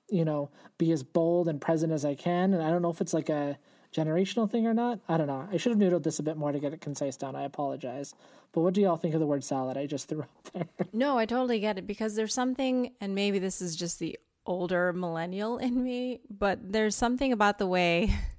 [0.09, 2.53] you know, be as bold and present as I can.
[2.55, 3.59] And I don't know if it's like a
[3.95, 5.01] generational thing or not.
[5.09, 5.49] I don't know.
[5.51, 7.37] I should have noodled this a bit more to get it concise down.
[7.37, 8.15] I apologize.
[8.53, 10.67] But what do y'all think of the word salad I just threw out there?
[10.93, 14.93] No, I totally get it because there's something, and maybe this is just the older
[14.93, 18.15] millennial in me, but there's something about the way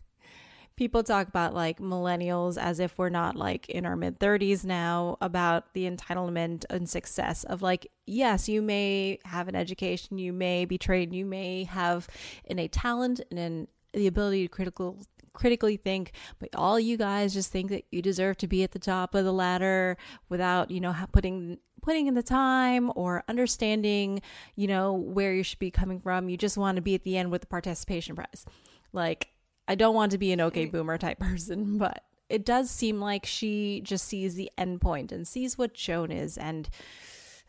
[0.76, 5.18] people talk about like millennials as if we're not like in our mid 30s now
[5.22, 10.66] about the entitlement and success of like yes you may have an education you may
[10.66, 12.08] be trained you may have
[12.46, 14.98] innate talent and in the ability to critical
[15.34, 18.80] critically think but all you guys just think that you deserve to be at the
[18.80, 19.98] top of the ladder
[20.30, 24.20] without you know putting putting in the time or understanding
[24.56, 26.28] you know where you should be coming from.
[26.28, 28.44] You just want to be at the end with the participation prize.
[28.92, 29.30] Like
[29.68, 33.26] I don't want to be an okay boomer type person, but it does seem like
[33.26, 36.70] she just sees the end point and sees what Joan is and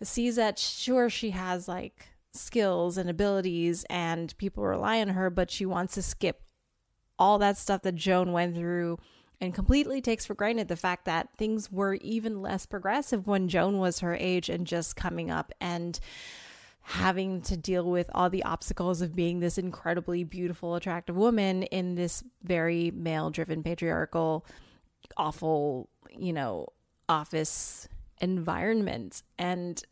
[0.02, 5.50] sees that sure she has like skills and abilities and people rely on her, but
[5.50, 6.42] she wants to skip
[7.18, 8.98] all that stuff that Joan went through
[9.40, 13.78] and completely takes for granted the fact that things were even less progressive when Joan
[13.78, 15.52] was her age and just coming up.
[15.60, 15.98] And
[16.88, 21.96] having to deal with all the obstacles of being this incredibly beautiful, attractive woman in
[21.96, 24.46] this very male driven, patriarchal,
[25.16, 26.68] awful, you know,
[27.08, 27.88] office
[28.20, 29.24] environment.
[29.36, 29.82] And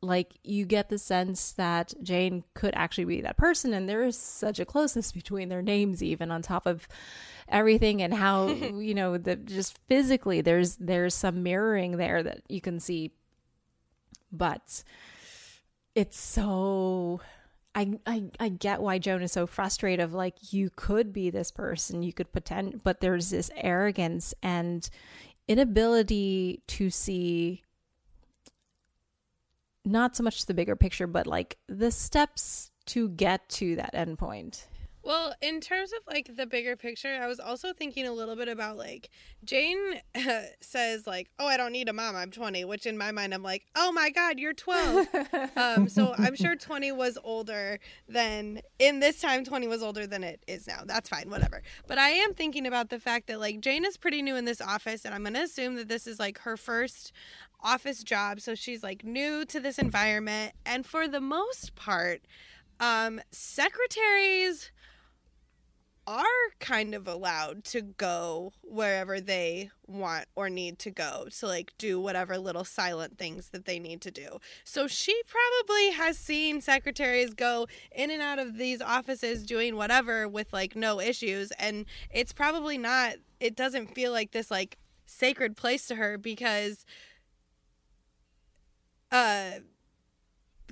[0.00, 4.16] like you get the sense that Jane could actually be that person and there is
[4.16, 6.86] such a closeness between their names even on top of
[7.48, 12.60] everything and how you know the just physically there's there's some mirroring there that you
[12.60, 13.10] can see
[14.30, 14.84] but
[15.96, 17.20] it's so
[17.74, 21.50] I, I I get why Joan is so frustrated of like you could be this
[21.50, 24.88] person, you could pretend, but there's this arrogance and
[25.48, 27.62] inability to see
[29.84, 34.66] not so much the bigger picture, but like the steps to get to that endpoint.
[35.06, 38.48] Well, in terms of like the bigger picture, I was also thinking a little bit
[38.48, 39.08] about like
[39.44, 42.16] Jane uh, says like, "Oh, I don't need a mom.
[42.16, 45.06] I'm 20," which in my mind I'm like, "Oh my god, you're 12."
[45.56, 50.24] um, so I'm sure 20 was older than in this time 20 was older than
[50.24, 50.80] it is now.
[50.84, 51.62] That's fine, whatever.
[51.86, 54.60] But I am thinking about the fact that like Jane is pretty new in this
[54.60, 57.12] office and I'm going to assume that this is like her first
[57.62, 62.22] office job, so she's like new to this environment and for the most part
[62.78, 64.70] um secretaries
[66.06, 66.24] are
[66.60, 72.00] kind of allowed to go wherever they want or need to go to like do
[72.00, 74.38] whatever little silent things that they need to do.
[74.64, 80.28] So she probably has seen secretaries go in and out of these offices doing whatever
[80.28, 85.56] with like no issues and it's probably not it doesn't feel like this like sacred
[85.56, 86.84] place to her because
[89.10, 89.50] uh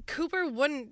[0.06, 0.90] Cooper wouldn't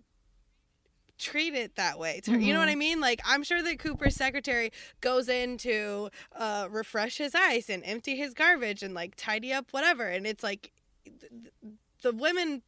[1.22, 2.20] treat it that way.
[2.24, 2.40] To, mm-hmm.
[2.40, 2.78] You know what I mm-hmm.
[2.80, 3.00] mean?
[3.00, 8.16] Like I'm sure that Cooper's secretary goes in to uh, refresh his ice and empty
[8.16, 10.06] his garbage and like tidy up whatever.
[10.06, 10.72] And it's like
[11.04, 11.32] th-
[12.02, 12.62] the women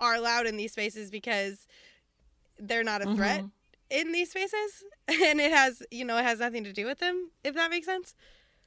[0.00, 1.66] are allowed in these spaces because
[2.58, 3.16] they're not a mm-hmm.
[3.16, 3.44] threat
[3.90, 7.30] in these spaces, and it has you know it has nothing to do with them.
[7.44, 8.14] If that makes sense.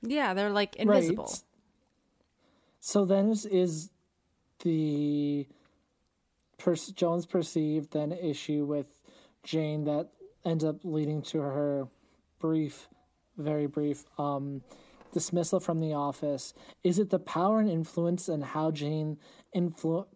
[0.01, 1.25] Yeah, they're like invisible.
[1.25, 1.43] Right.
[2.79, 3.91] So then is, is
[4.63, 5.45] the
[6.57, 8.87] per- Joan's perceived then issue with
[9.43, 10.09] Jane that
[10.45, 11.87] ends up leading to her
[12.39, 12.87] brief,
[13.37, 14.61] very brief um,
[15.13, 16.53] dismissal from the office.
[16.83, 19.17] Is it the power and influence and how Jane
[19.55, 20.07] influ-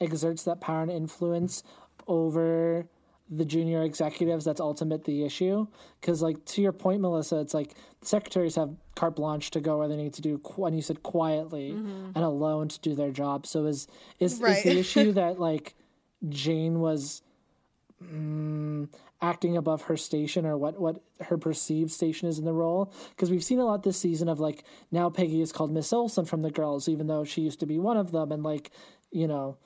[0.00, 1.62] exerts that power and influence
[2.06, 2.88] over
[3.30, 5.66] the junior executives that's ultimate the issue
[6.00, 9.88] because like to your point melissa it's like secretaries have carte blanche to go where
[9.88, 12.10] they need to do and you said quietly mm-hmm.
[12.14, 13.86] and alone to do their job so is
[14.18, 14.56] is, right.
[14.58, 15.74] is the issue that like
[16.30, 17.22] jane was
[18.02, 18.88] mm,
[19.20, 23.30] acting above her station or what what her perceived station is in the role because
[23.30, 26.42] we've seen a lot this season of like now Peggy is called Miss Olson from
[26.42, 28.70] the girls even though she used to be one of them and like
[29.10, 29.56] you know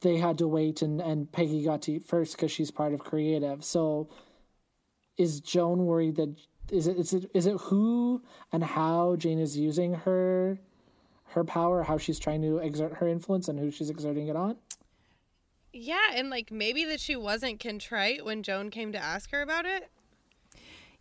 [0.00, 3.00] they had to wait and and Peggy got to eat first because she's part of
[3.00, 4.08] creative so
[5.16, 6.36] is Joan worried that
[6.70, 8.22] is it is it is it who
[8.52, 10.58] and how Jane is using her
[11.32, 14.56] her power, how she's trying to exert her influence, and who she's exerting it on?
[15.72, 19.66] Yeah, and like maybe that she wasn't contrite when Joan came to ask her about
[19.66, 19.90] it.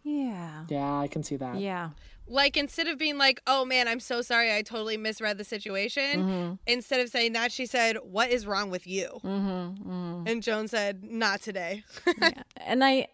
[0.03, 0.65] Yeah.
[0.69, 1.59] Yeah, I can see that.
[1.59, 1.89] Yeah.
[2.29, 6.03] Like instead of being like, "Oh man, I'm so sorry, I totally misread the situation,"
[6.03, 6.53] Mm-hmm.
[6.67, 10.27] instead of saying that, she said, "What is wrong with you?" Mm-hmm.
[10.27, 11.83] And Joan said, "Not today."
[12.21, 12.43] yeah.
[12.57, 13.07] And I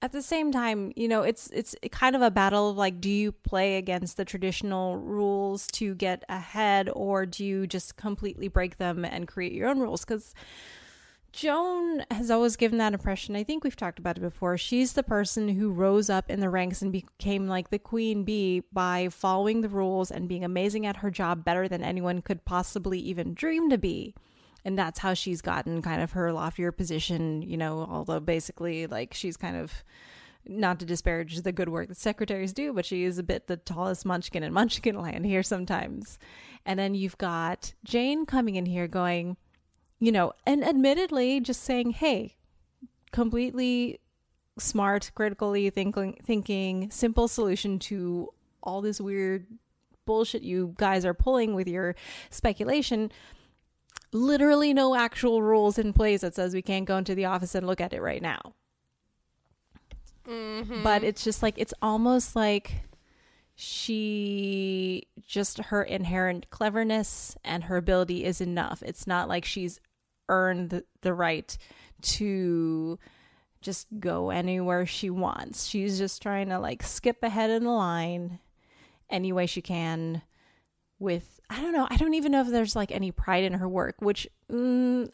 [0.00, 3.10] at the same time, you know, it's it's kind of a battle of like do
[3.10, 8.78] you play against the traditional rules to get ahead or do you just completely break
[8.78, 10.34] them and create your own rules cuz
[11.32, 13.36] Joan has always given that impression.
[13.36, 14.56] I think we've talked about it before.
[14.56, 18.62] She's the person who rose up in the ranks and became like the queen bee
[18.72, 22.98] by following the rules and being amazing at her job better than anyone could possibly
[22.98, 24.14] even dream to be
[24.68, 29.14] and that's how she's gotten kind of her loftier position you know although basically like
[29.14, 29.82] she's kind of
[30.46, 33.56] not to disparage the good work that secretaries do but she is a bit the
[33.56, 36.18] tallest munchkin in munchkin land here sometimes.
[36.66, 39.36] And then you've got jane coming in here going
[40.00, 42.36] you know and admittedly just saying hey
[43.10, 44.00] completely
[44.58, 48.28] smart critically thinking thinking simple solution to
[48.62, 49.46] all this weird
[50.04, 51.94] bullshit you guys are pulling with your
[52.28, 53.10] speculation
[54.12, 57.66] literally no actual rules in place that says we can't go into the office and
[57.66, 58.54] look at it right now.
[60.26, 60.82] Mm-hmm.
[60.82, 62.72] But it's just like it's almost like
[63.54, 68.82] she just her inherent cleverness and her ability is enough.
[68.84, 69.80] It's not like she's
[70.28, 71.56] earned the, the right
[72.00, 72.98] to
[73.60, 75.66] just go anywhere she wants.
[75.66, 78.38] She's just trying to like skip ahead in the line
[79.10, 80.22] any way she can
[80.98, 81.86] with I don't know.
[81.88, 85.08] I don't even know if there's like any pride in her work, which mm,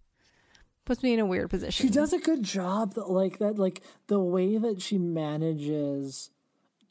[0.84, 1.86] puts me in a weird position.
[1.86, 6.30] She does a good job, though, like that, like the way that she manages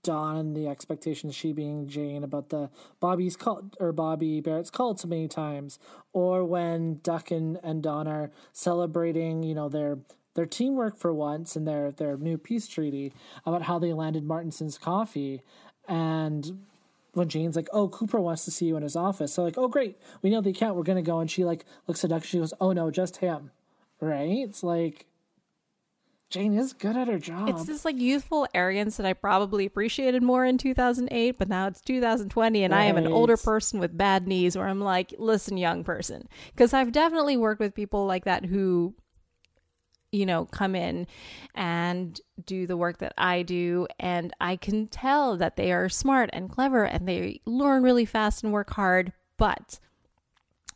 [0.05, 4.99] Don and the expectations, she being Jane, about the Bobbie's call or Bobbie Barrett's called
[4.99, 5.79] so many times,
[6.13, 9.99] or when Duck and, and Don are celebrating, you know, their
[10.35, 13.13] their teamwork for once and their their new peace treaty
[13.45, 15.41] about how they landed Martinson's coffee,
[15.87, 16.59] and
[17.15, 19.67] when Jane's like, "Oh, Cooper wants to see you in his office," so like, "Oh,
[19.67, 20.75] great, we know the account.
[20.75, 22.23] We're gonna go." And she like looks at Duck.
[22.23, 23.51] She goes, "Oh no, just him."
[23.99, 24.45] Right?
[24.47, 25.07] It's like
[26.29, 27.47] Jane is good at her job.
[27.49, 31.81] It's this like youthful arrogance that I probably appreciated more in 2008, but now it's
[31.81, 35.83] 2020 and I am an older person with bad knees where I'm like, listen, young
[35.83, 36.27] person.
[36.51, 38.95] Because I've definitely worked with people like that who,
[40.11, 41.07] you know, come in
[41.53, 43.87] and do the work that I do.
[43.99, 48.43] And I can tell that they are smart and clever and they learn really fast
[48.43, 49.79] and work hard, but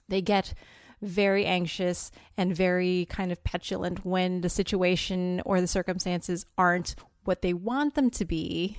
[0.08, 0.54] they get
[1.02, 7.42] very anxious and very kind of petulant when the situation or the circumstances aren't what
[7.42, 8.78] they want them to be.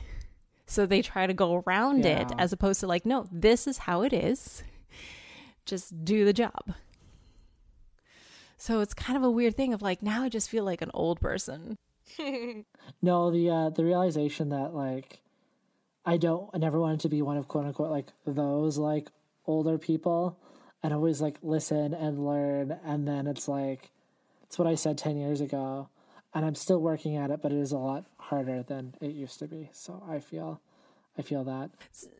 [0.66, 4.02] So they try to go around it as opposed to like, no, this is how
[4.02, 4.62] it is.
[5.64, 6.74] Just do the job.
[8.60, 10.90] So it's kind of a weird thing of like, now I just feel like an
[10.92, 11.76] old person.
[13.02, 15.20] No, the uh the realization that like
[16.04, 19.08] I don't I never wanted to be one of quote unquote like those like
[19.46, 20.36] older people
[20.82, 23.90] and always like listen and learn and then it's like
[24.42, 25.88] it's what I said 10 years ago
[26.34, 29.38] and I'm still working at it but it is a lot harder than it used
[29.38, 29.70] to be.
[29.72, 30.60] So I feel
[31.16, 31.70] I feel that.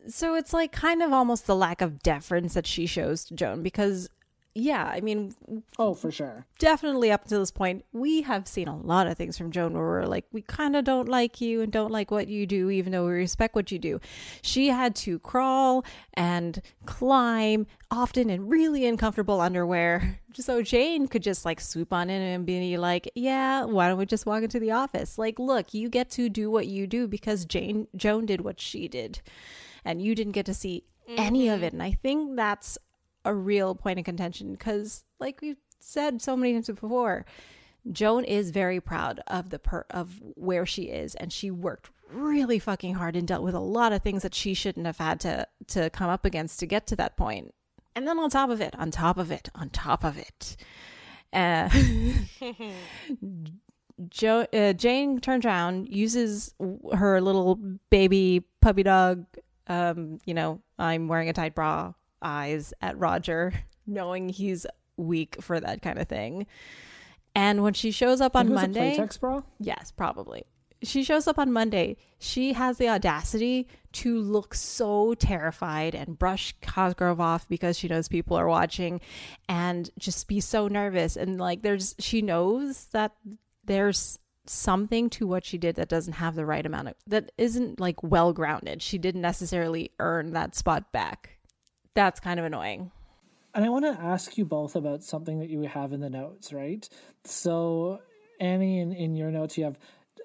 [0.09, 3.63] So it's like kind of almost the lack of deference that she shows to Joan
[3.63, 4.09] because,
[4.55, 5.35] yeah, I mean,
[5.79, 6.47] Oh, for sure.
[6.59, 9.83] definitely up to this point, we have seen a lot of things from Joan where
[9.83, 12.91] we're like, we kind of don't like you and don't like what you do, even
[12.91, 14.01] though we respect what you do.
[14.43, 15.85] She had to crawl
[16.15, 20.21] and climb, often in really uncomfortable underwear.
[20.33, 24.07] So Jane could just like swoop on in and be like, yeah, why don't we
[24.07, 25.19] just walk into the office?
[25.19, 28.87] Like, look, you get to do what you do because Jane, Joan did what she
[28.87, 29.23] did.
[29.85, 30.85] And you didn't get to see
[31.17, 31.65] any of mm-hmm.
[31.65, 31.73] it.
[31.73, 32.79] And I think that's
[33.25, 37.25] a real point of contention because, like we've said so many times before,
[37.91, 42.59] Joan is very proud of the per of where she is, and she worked really
[42.59, 45.47] fucking hard and dealt with a lot of things that she shouldn't have had to
[45.69, 47.55] to come up against to get to that point.
[47.95, 50.57] And then on top of it, on top of it, on top of it,
[51.33, 51.69] uh,
[54.09, 56.55] jo- uh, Jane turns around, uses
[56.93, 57.59] her little
[57.91, 59.27] baby puppy dog,
[59.67, 63.53] um, you know, I'm wearing a tight bra eyes at Roger,
[63.87, 64.67] knowing he's
[64.97, 66.47] weak for that kind of thing.
[67.35, 69.43] And when she shows up on Monday, Playtex bra?
[69.59, 70.45] yes, probably.
[70.83, 71.99] She shows up on Monday.
[72.19, 78.09] She has the audacity to look so terrified and brush Cosgrove off because she knows
[78.09, 79.01] people are watching
[79.49, 81.17] and just be so nervous.
[81.17, 83.13] And like, there's, she knows that
[83.65, 87.79] there's something to what she did that doesn't have the right amount of that isn't
[87.79, 88.83] like well grounded.
[88.83, 91.39] She didn't necessarily earn that spot back.
[91.95, 92.91] That's kind of annoying.
[93.55, 96.53] And I want to ask you both about something that you have in the notes,
[96.53, 96.89] right?
[97.25, 98.01] So,
[98.39, 99.77] Annie, in, in your notes, you have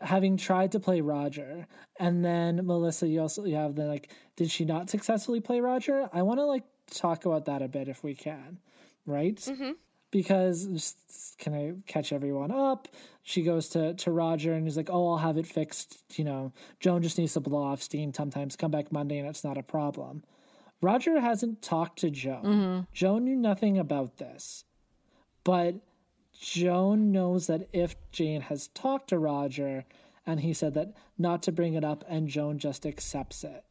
[0.01, 1.68] having tried to play Roger,
[1.99, 6.09] and then Melissa, you also you have the like, did she not successfully play Roger?
[6.13, 8.59] I want to like talk about that a bit if we can,
[9.05, 9.36] right?
[9.36, 9.72] Mm-hmm.
[10.11, 12.88] Because just, can I catch everyone up?
[13.24, 16.53] She goes to to Roger and he's like, "Oh, I'll have it fixed." You know,
[16.80, 18.13] Joan just needs to blow off steam.
[18.13, 20.24] Sometimes come back Monday and it's not a problem.
[20.86, 22.43] Roger hasn't talked to Joan.
[22.43, 22.79] Mm-hmm.
[22.93, 24.65] Joan knew nothing about this,
[25.43, 25.73] but
[26.39, 29.83] Joan knows that if Jane has talked to Roger
[30.27, 33.63] and he said that not to bring it up, and Joan just accepts it.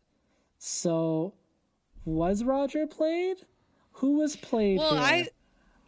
[0.59, 1.35] So,
[2.05, 3.37] was Roger played?
[3.93, 4.79] Who was played?
[4.79, 5.03] Well, here?
[5.03, 5.29] I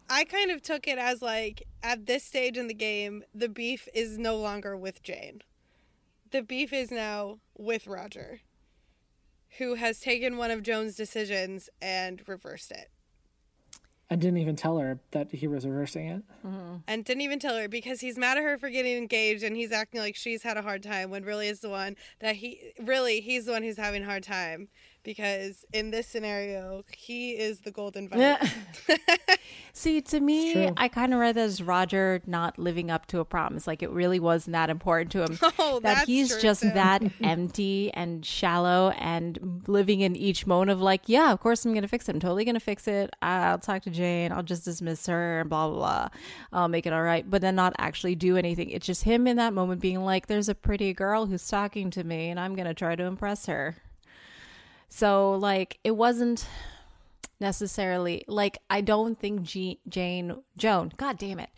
[0.08, 3.88] I kind of took it as like at this stage in the game, the beef
[3.92, 5.42] is no longer with Jane.
[6.30, 8.40] The beef is now with Roger,
[9.58, 12.90] who has taken one of Joan's decisions and reversed it.
[14.08, 16.22] And didn't even tell her that he was reversing it.
[16.46, 16.76] Mm-hmm.
[16.86, 19.72] And didn't even tell her because he's mad at her for getting engaged and he's
[19.72, 23.20] acting like she's had a hard time when really is the one that he really
[23.20, 24.68] he's the one who's having a hard time
[25.06, 28.36] because in this scenario he is the golden vine.
[29.72, 30.70] See, to me.
[30.76, 33.66] I kind of read that as Roger not living up to a promise.
[33.66, 35.38] Like it really wasn't that important to him.
[35.58, 36.70] Oh, that he's true, just too.
[36.70, 41.72] that empty and shallow and living in each moment of like, yeah, of course I'm
[41.72, 42.14] gonna fix it.
[42.14, 43.10] I'm totally gonna fix it.
[43.22, 44.32] I'll talk to Jane.
[44.32, 46.08] I'll just dismiss her and blah blah blah.
[46.52, 47.28] I'll make it all right.
[47.28, 48.70] But then not actually do anything.
[48.70, 52.02] It's just him in that moment being like, there's a pretty girl who's talking to
[52.02, 53.76] me, and I'm gonna try to impress her.
[54.88, 56.46] So like it wasn't
[57.40, 61.50] necessarily like I don't think G- Jane Joan, god damn it.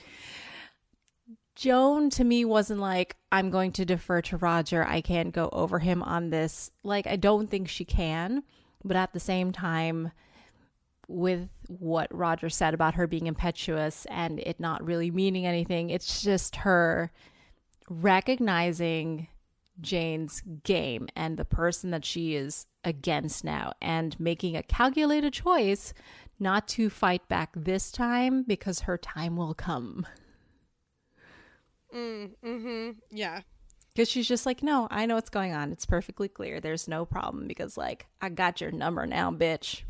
[1.55, 4.85] Joan to me wasn't like I'm going to defer to Roger.
[4.85, 6.71] I can't go over him on this.
[6.83, 8.45] Like I don't think she can,
[8.85, 10.13] but at the same time
[11.09, 16.23] with what Roger said about her being impetuous and it not really meaning anything, it's
[16.23, 17.11] just her
[17.89, 19.27] recognizing
[19.81, 25.93] Jane's game and the person that she is against now and making a calculated choice
[26.41, 30.07] not to fight back this time because her time will come.
[31.95, 32.97] Mm, mhm.
[33.11, 33.41] Yeah.
[33.95, 35.73] Because she's just like, no, I know what's going on.
[35.73, 36.61] It's perfectly clear.
[36.61, 39.83] There's no problem because, like, I got your number now, bitch.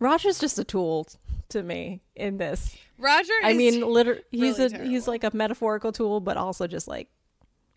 [0.00, 1.06] Roger's just a tool
[1.50, 2.76] to me in this.
[2.98, 6.66] Roger I is mean, literally, he's really a he's like a metaphorical tool, but also
[6.66, 7.08] just like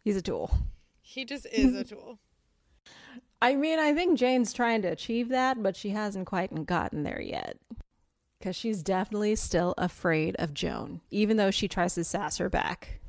[0.03, 0.49] he's a tool.
[1.01, 2.17] he just is a tool.
[3.43, 7.21] I mean, I think Jane's trying to achieve that, but she hasn't quite gotten there
[7.21, 7.57] yet.
[8.39, 12.99] Because she's definitely still afraid of Joan, even though she tries to sass her back.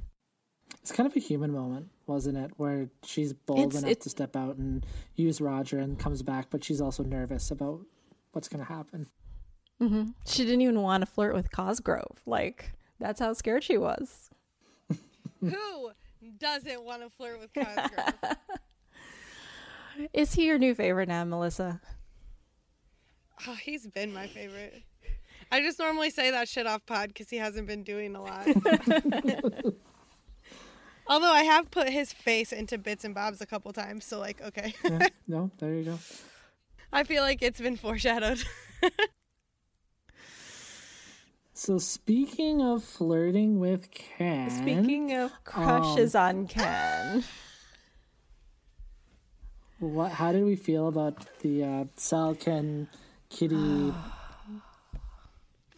[0.83, 2.51] It's kind of a human moment, wasn't it?
[2.57, 4.85] Where she's bold It's- enough it's- to step out and
[5.17, 7.81] use Roger and comes back, but she's also nervous about
[8.33, 9.07] what's going to happen.
[9.79, 12.23] hmm She didn't even want to flirt with Cosgrove.
[12.27, 14.31] Like, that's how scared she was.
[15.41, 15.91] Who
[16.39, 18.15] doesn't want to flirt with Cosgrove?
[20.13, 21.81] Is he your new favorite now, Melissa?
[23.47, 24.83] oh, he's been my favorite.
[25.53, 28.47] I just normally say that shit off pod because he hasn't been doing a lot.
[31.07, 34.41] Although I have put his face into bits and bobs a couple times, so like,
[34.41, 34.75] okay.
[34.83, 35.99] Yeah, no, there you go.
[36.93, 38.43] I feel like it's been foreshadowed.
[41.57, 47.23] So speaking of flirting with Ken, Speaking of um, crushes on Ken.
[49.89, 50.13] What?
[50.13, 52.89] How did we feel about the uh, Sal Ken
[53.31, 53.55] Kitty?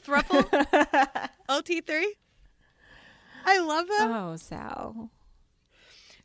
[0.07, 0.45] Thruple?
[1.49, 2.05] OT3?
[3.45, 4.13] I love them.
[4.13, 5.11] Oh, Sal.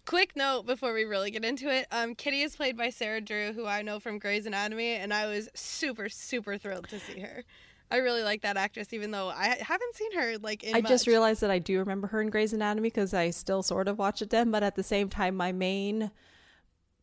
[0.06, 1.88] Quick note before we really get into it.
[1.92, 5.28] Um, Kitty is played by Sarah Drew, who I know from Grey's Anatomy, and I
[5.28, 7.44] was super, super thrilled to see her.
[7.92, 11.08] I really like that actress, even though I haven't seen her like in I just
[11.08, 14.22] realized that I do remember her in Grey's Anatomy because I still sort of watch
[14.22, 16.10] it then, but at the same time, my main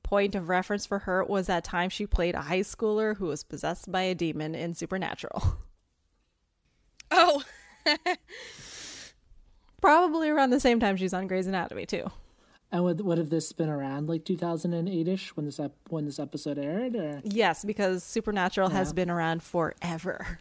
[0.09, 3.45] point of reference for her was that time she played a high schooler who was
[3.45, 5.59] possessed by a demon in Supernatural.
[7.11, 7.43] Oh,
[9.81, 12.11] Probably around the same time she's on Grey's Anatomy too.
[12.71, 16.19] And would would have this been around like 2008 ish when this ep- when this
[16.19, 16.97] episode aired?
[16.97, 20.39] Or Yes, because Supernatural has been around forever.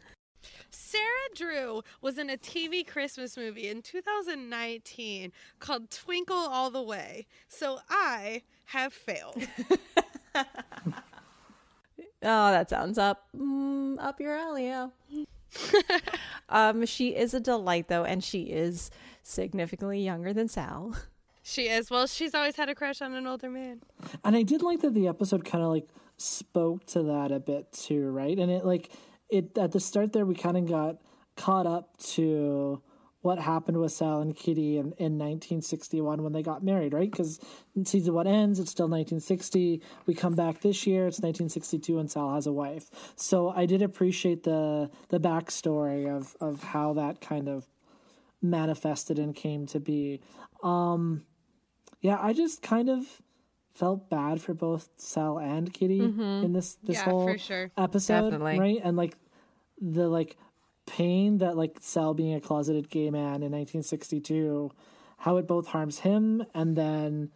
[0.70, 1.03] Sarah
[1.36, 7.28] Drew was in a TV Christmas movie in 2019 called Twinkle All the Way.
[7.47, 9.47] So I have failed.
[12.24, 14.65] Oh, that sounds up mm, up your alley.
[14.65, 14.88] Yeah.
[16.49, 18.89] um, she is a delight though, and she is
[19.24, 20.95] significantly younger than Sal.
[21.43, 21.89] She is.
[21.89, 23.82] Well, she's always had a crush on an older man.
[24.26, 25.88] And I did like that the episode kind of like
[26.18, 28.38] spoke to that a bit too, right?
[28.38, 28.89] And it like
[29.30, 30.97] it at the start there we kind of got
[31.36, 32.82] caught up to
[33.22, 37.09] what happened with Sal and Kitty in, in 1961 when they got married, right?
[37.09, 37.39] Because
[37.84, 39.82] season one ends, it's still 1960.
[40.05, 42.89] We come back this year, it's 1962, and Sal has a wife.
[43.15, 47.68] So I did appreciate the the backstory of of how that kind of
[48.41, 50.22] manifested and came to be.
[50.63, 51.26] Um,
[52.01, 53.22] yeah, I just kind of
[53.74, 57.72] felt bad for both Sal and Kitty in this this Yeah, whole sure.
[57.78, 58.59] episode, Definitely.
[58.59, 58.80] right?
[58.84, 59.18] And like
[59.80, 60.38] the like
[60.88, 64.72] pain that like Sal being a closeted gay man in 1962,
[65.20, 67.30] how it both harms him and then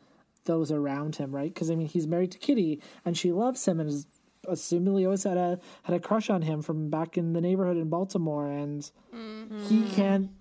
[0.45, 1.53] those around him, right?
[1.53, 4.07] Because I mean, he's married to Kitty and she loves him and is
[4.47, 7.89] assumedly always had a had a crush on him from back in the neighborhood in
[7.89, 9.67] Baltimore, and mm-hmm.
[9.67, 10.31] he can't.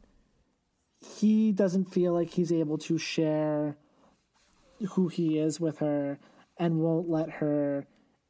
[1.19, 3.77] He doesn't feel like he's able to share
[4.91, 6.19] who he is with her
[6.59, 7.87] and won't let her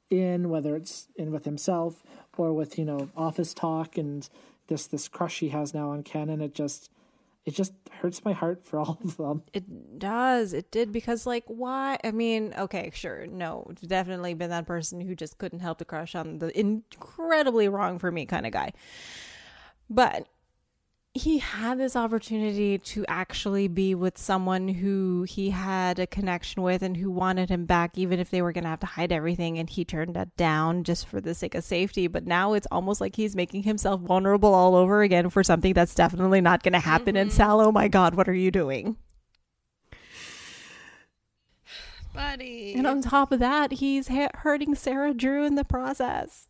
[0.08, 2.02] in whether it's in with himself
[2.36, 4.28] or with you know office talk and
[4.70, 6.90] this this crush he has now on Ken and it just
[7.44, 10.52] it just hurts my heart for all of them It does.
[10.52, 11.98] It did because, like, why?
[12.04, 16.14] I mean, okay, sure, no, definitely been that person who just couldn't help the crush
[16.14, 18.72] on the incredibly wrong for me kind of guy.
[19.88, 20.28] But
[21.12, 26.82] he had this opportunity to actually be with someone who he had a connection with
[26.82, 29.58] and who wanted him back, even if they were going to have to hide everything.
[29.58, 32.06] And he turned that down just for the sake of safety.
[32.06, 35.96] But now it's almost like he's making himself vulnerable all over again for something that's
[35.96, 37.16] definitely not going to happen.
[37.16, 37.36] And mm-hmm.
[37.36, 38.96] Sal, oh my God, what are you doing?
[42.14, 42.74] Buddy.
[42.76, 46.49] And on top of that, he's ha- hurting Sarah Drew in the process.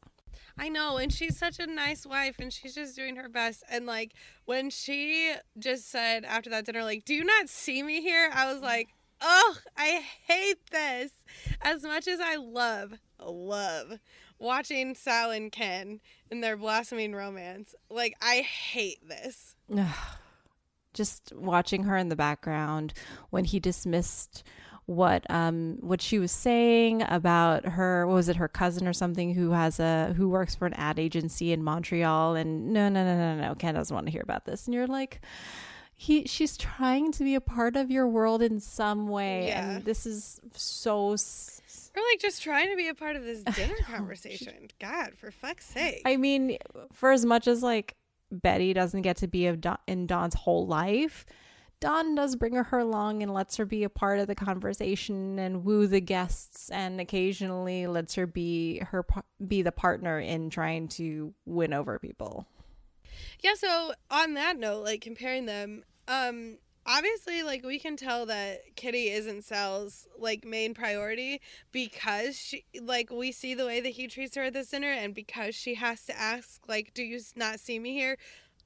[0.61, 3.65] I know, and she's such a nice wife, and she's just doing her best.
[3.71, 4.13] And like
[4.45, 8.53] when she just said after that dinner, like, "Do you not see me here?" I
[8.53, 8.91] was like,
[9.23, 11.13] "Oh, I hate this."
[11.63, 14.01] As much as I love, love
[14.39, 16.01] watching Sal and Ken
[16.31, 19.57] in their blossoming romance, like I hate this.
[20.93, 22.93] Just watching her in the background
[23.31, 24.43] when he dismissed
[24.91, 29.33] what um what she was saying about her what was it her cousin or something
[29.35, 33.17] who has a who works for an ad agency in Montreal and no no no
[33.17, 35.21] no no Ken doesn't want to hear about this and you're like
[35.95, 39.71] he she's trying to be a part of your world in some way Yeah.
[39.77, 43.43] and this is so s- Or like just trying to be a part of this
[43.55, 44.55] dinner conversation.
[44.81, 46.03] God, for fuck's sake.
[46.05, 46.57] I mean,
[46.93, 47.95] for as much as like
[48.33, 51.27] Betty doesn't get to be of Don, in Don's whole life,
[51.81, 55.65] Don does bring her along and lets her be a part of the conversation and
[55.65, 59.05] woo the guests, and occasionally lets her be her
[59.47, 62.47] be the partner in trying to win over people.
[63.41, 68.75] Yeah, so on that note, like comparing them, um obviously like we can tell that
[68.75, 71.41] Kitty isn't Sal's like main priority
[71.73, 75.15] because she like we see the way that he treats her at this dinner and
[75.15, 78.17] because she has to ask like do you not see me here?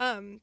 [0.00, 0.40] Um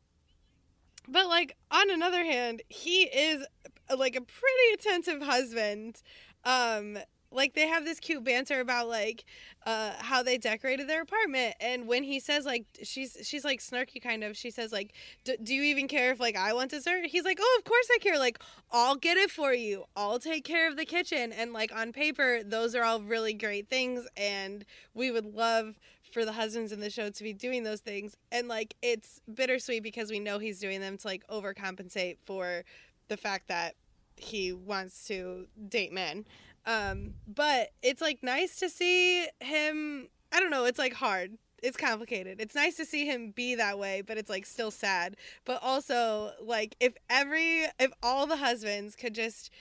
[1.08, 3.46] but like on another hand, he is
[3.90, 6.02] uh, like a pretty attentive husband.
[6.46, 6.98] Um
[7.34, 9.24] like they have this cute banter about like
[9.66, 11.56] uh how they decorated their apartment.
[11.62, 14.94] And when he says like she's she's like snarky kind of she says like
[15.24, 17.06] "D- do you even care if like i want dessert?
[17.06, 18.20] He's like oh of course i care.
[18.20, 18.40] Like
[18.72, 19.86] i'll get it for you.
[19.96, 21.32] I'll take care of the kitchen.
[21.32, 24.08] And like on paper those are all really great things.
[24.18, 25.80] And we would love
[26.12, 28.16] for the husbands in the show to be doing those things.
[28.32, 32.64] And like it's bittersweet because we know he's doing them to like overcompensate for
[33.08, 33.76] the fact that
[34.18, 36.26] he wants to date men.
[36.66, 41.38] Um but it's like nice to see him i don't know it's like hard.
[41.64, 42.42] It's complicated.
[42.42, 45.16] It's nice to see him be that way but it's like still sad.
[45.46, 49.52] But also like if every if all the husbands could just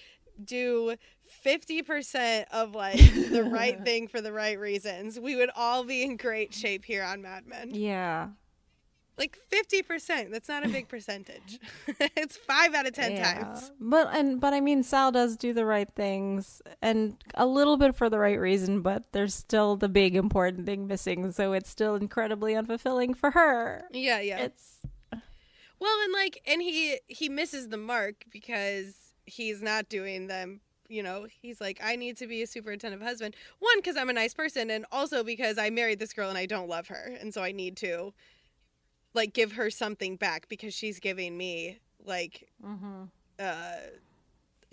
[0.43, 0.97] do
[1.45, 2.99] 50% of like
[3.31, 5.19] the right thing for the right reasons.
[5.19, 7.71] We would all be in great shape here on mad men.
[7.75, 8.29] Yeah,
[9.19, 11.59] like 50% that's not a big percentage.
[12.17, 13.71] It's 5 out of 10 times.
[13.79, 17.95] But and but I mean, Sal does do the right things and a little bit
[17.95, 21.95] for the right reason, but there's still the big important thing missing, so it's still
[21.97, 23.85] incredibly unfulfilling for her.
[23.93, 24.39] yeah yeah.
[24.39, 24.79] It's
[25.13, 28.95] Well, and like, and he he misses the mark because
[29.27, 30.61] he's not doing them.
[30.91, 33.37] You know, he's like, I need to be a super attentive husband.
[33.59, 36.47] One, because I'm a nice person, and also because I married this girl and I
[36.47, 38.13] don't love her, and so I need to,
[39.15, 42.49] like, give her something back because she's giving me like,
[43.39, 43.77] uh,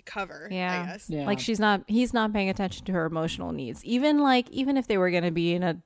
[0.07, 0.47] cover.
[0.49, 0.81] Yeah.
[0.81, 1.09] I guess.
[1.09, 3.85] yeah like she's not he's not paying attention to her emotional needs.
[3.85, 5.77] Even like even if they were going to be in a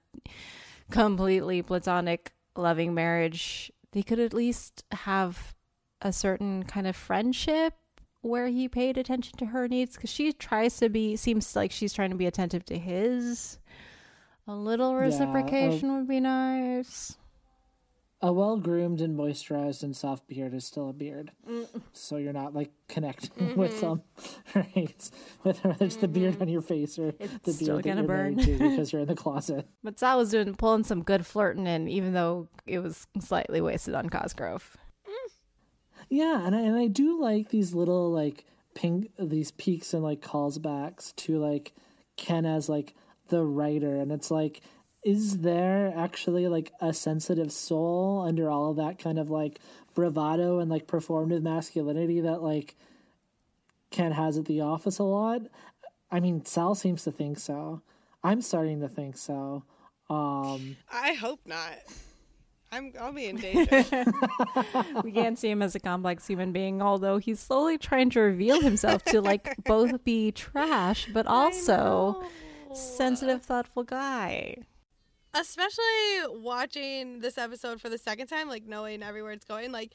[0.91, 5.55] completely platonic loving marriage, they could at least have
[6.01, 7.73] a certain kind of friendship
[8.22, 11.93] where he paid attention to her needs because she tries to be seems like she's
[11.93, 13.59] trying to be attentive to his
[14.47, 17.17] a little reciprocation yeah, would be nice
[18.24, 21.32] a well groomed and moisturized and soft beard is still a beard.
[21.49, 21.67] Mm.
[21.93, 23.59] So you're not like connecting mm-hmm.
[23.59, 24.03] with them,
[24.55, 25.09] right?
[25.41, 26.01] Whether it's mm-hmm.
[26.01, 26.43] the beard mm-hmm.
[26.43, 28.36] on your face or it's the beard that you're burn.
[28.36, 29.67] because you're in the closet.
[29.84, 33.95] But Sal was doing pulling some good flirting in, even though it was slightly wasted
[33.95, 34.78] on Cosgrove.
[36.12, 38.43] Yeah, and I, and I do like these little like
[38.76, 41.72] pink these peaks and like callbacks to like
[42.18, 42.93] Ken as like
[43.30, 44.59] the writer, and it's like
[45.05, 49.59] is there actually like a sensitive soul under all of that kind of like
[49.95, 52.76] bravado and like performative masculinity that like
[53.89, 55.43] Ken has at the office a lot?
[56.12, 57.82] I mean, Sal seems to think so.
[58.22, 59.64] I'm starting to think so.
[60.09, 61.78] Um I hope not.
[62.72, 64.05] I'm I'll be in danger.
[65.03, 68.61] we can't see him as a complex human being, although he's slowly trying to reveal
[68.61, 72.24] himself to like both be trash but also
[72.74, 74.55] sensitive, thoughtful guy
[75.34, 75.84] especially
[76.30, 79.93] watching this episode for the second time, like knowing everywhere it's going, like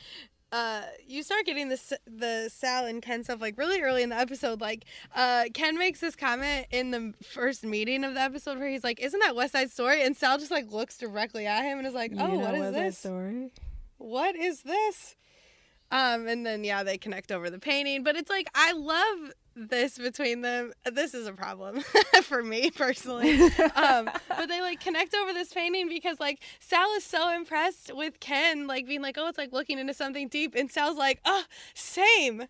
[0.53, 4.17] uh you start getting this the Sal and Ken stuff like really early in the
[4.17, 4.61] episode.
[4.61, 4.85] Like
[5.15, 9.01] uh Ken makes this comment in the first meeting of the episode where he's like,
[9.01, 11.95] "Isn't that West Side Story?" And Sal just like looks directly at him and is
[11.95, 12.99] like, "Oh, you what is West this?
[12.99, 13.51] Story?
[13.99, 15.17] What is this?"
[15.91, 18.03] Um, and then yeah, they connect over the painting.
[18.03, 20.73] But it's like I love this between them.
[20.91, 21.81] This is a problem
[22.23, 23.41] for me personally.
[23.75, 28.21] um, but they like connect over this painting because like Sal is so impressed with
[28.21, 31.45] Ken, like being like, oh, it's like looking into something deep, and Sal's like, oh,
[31.75, 32.45] same,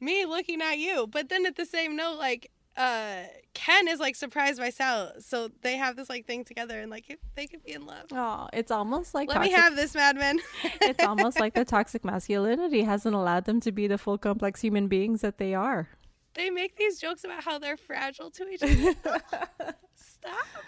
[0.00, 1.06] me looking at you.
[1.06, 5.50] But then at the same note, like uh Ken is like surprised by Sal, so
[5.60, 8.04] they have this like thing together, and like they could be in love.
[8.12, 9.52] Oh, it's almost like let toxic...
[9.52, 10.38] me have this, madman.
[10.80, 14.88] it's almost like the toxic masculinity hasn't allowed them to be the full complex human
[14.88, 15.88] beings that they are.
[16.34, 18.94] They make these jokes about how they're fragile to each other.
[19.94, 20.64] Stop.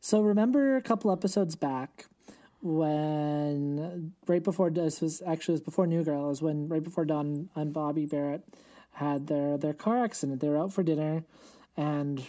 [0.00, 2.06] So remember a couple episodes back
[2.60, 7.04] when right before this was actually was before New Girl, it was when right before
[7.04, 8.42] Don and Bobbie Barrett
[8.92, 10.40] had their their car accident.
[10.40, 11.24] They were out for dinner,
[11.76, 12.24] and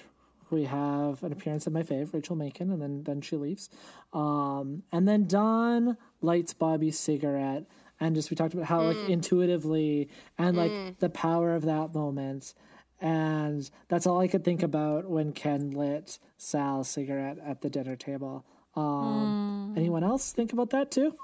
[0.51, 3.69] we have an appearance of my fave, Rachel Menken, and then then she leaves.
[4.13, 7.65] Um, and then Don lights Bobbie's cigarette,
[7.99, 8.95] and just we talked about how mm.
[8.95, 10.97] like intuitively and like mm.
[10.99, 12.53] the power of that moment.
[13.01, 17.95] And that's all I could think about when Ken lit Sal's cigarette at the dinner
[17.95, 18.45] table.
[18.75, 19.77] Um, mm.
[19.77, 21.15] Anyone else think about that too?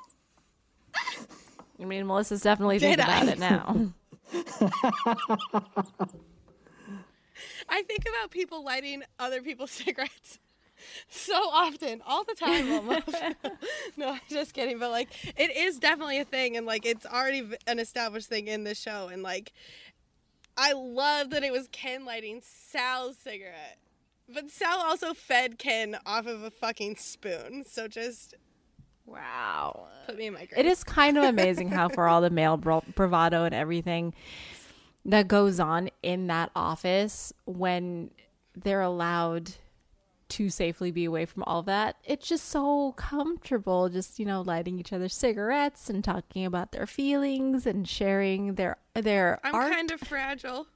[1.80, 3.92] I mean, Melissa's definitely thinking about it now.
[7.68, 10.40] I think about people lighting other people's cigarettes
[11.10, 13.16] so often, all the time almost.
[13.98, 14.80] no, I'm just kidding.
[14.80, 18.64] But like, it is definitely a thing, and like, it's already an established thing in
[18.64, 19.10] the show.
[19.12, 19.54] And like,
[20.58, 23.78] I love that it was Ken lighting Sal's cigarette,
[24.34, 27.64] but Sal also fed Ken off of a fucking spoon.
[27.68, 28.36] So just
[29.06, 30.58] wow, put me in my grave.
[30.58, 34.14] It is kind of amazing how, for all the male bravado and everything
[35.06, 38.12] that goes on in that office, when
[38.56, 39.52] they're allowed
[40.36, 41.96] to safely be away from all that.
[42.04, 46.86] It's just so comfortable, just you know, lighting each other cigarettes and talking about their
[46.86, 49.40] feelings and sharing their their.
[49.46, 49.72] I'm art.
[49.72, 50.68] kind of fragile.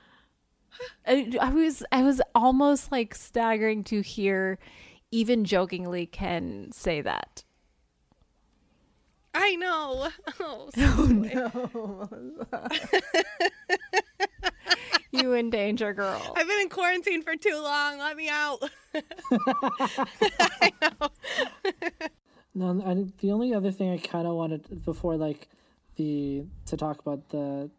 [1.06, 4.58] I, I was I was almost like staggering to hear,
[5.12, 7.44] even jokingly, Ken say that.
[9.32, 10.08] I know.
[10.40, 12.08] Oh, oh no.
[15.26, 16.22] You in danger, girl.
[16.36, 17.98] I've been in quarantine for too long.
[17.98, 18.62] Let me out.
[22.54, 25.48] no, I, the only other thing I kind of wanted before, like
[25.96, 27.70] the to talk about the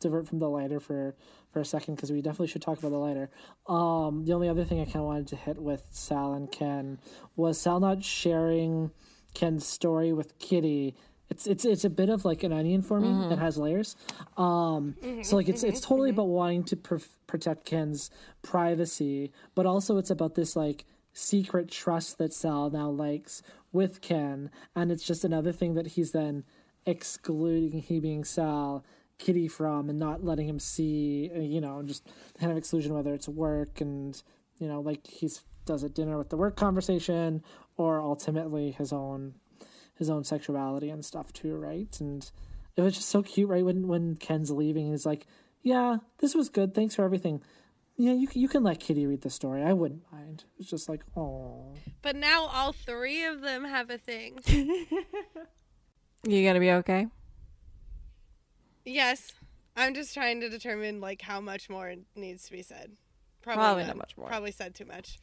[0.00, 1.14] divert from the lighter for
[1.52, 3.30] for a second because we definitely should talk about the lighter.
[3.66, 6.98] Um, the only other thing I kind of wanted to hit with Sal and Ken
[7.36, 8.90] was Sal not sharing
[9.34, 10.96] Ken's story with Kitty
[11.32, 13.30] it's it's it's a bit of like an onion for me mm-hmm.
[13.30, 13.96] that has layers.
[14.36, 16.20] Um, mm-hmm, so like it's it's totally mm-hmm.
[16.20, 18.10] about wanting to pr- protect Ken's
[18.42, 24.50] privacy, but also it's about this like secret trust that Sal now likes with Ken,
[24.76, 26.44] and it's just another thing that he's then
[26.84, 28.84] excluding he being Sal
[29.16, 32.06] Kitty from and not letting him see, uh, you know, just
[32.38, 34.22] kind of exclusion whether it's work and
[34.58, 37.42] you know like he's does a dinner with the work conversation
[37.76, 39.32] or ultimately his own
[40.02, 41.96] his own sexuality and stuff too, right?
[42.00, 42.28] And
[42.76, 43.64] it was just so cute, right?
[43.64, 45.26] When when Ken's leaving, he's like,
[45.62, 46.74] "Yeah, this was good.
[46.74, 47.42] Thanks for everything."
[47.96, 49.62] Yeah, you you can let Kitty read the story.
[49.62, 50.44] I wouldn't mind.
[50.58, 51.74] It's just like, oh.
[52.00, 54.38] But now all three of them have a thing.
[54.46, 57.06] you gonna be okay?
[58.84, 59.32] Yes.
[59.76, 62.92] I'm just trying to determine like how much more needs to be said.
[63.42, 64.28] Probably not much more.
[64.28, 65.18] Probably said too much.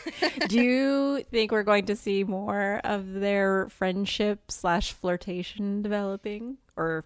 [0.48, 7.04] Do you think we're going to see more of their friendship slash flirtation developing, or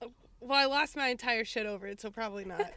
[0.00, 0.12] Well,
[0.52, 2.72] I lost my entire shit over it, so probably not.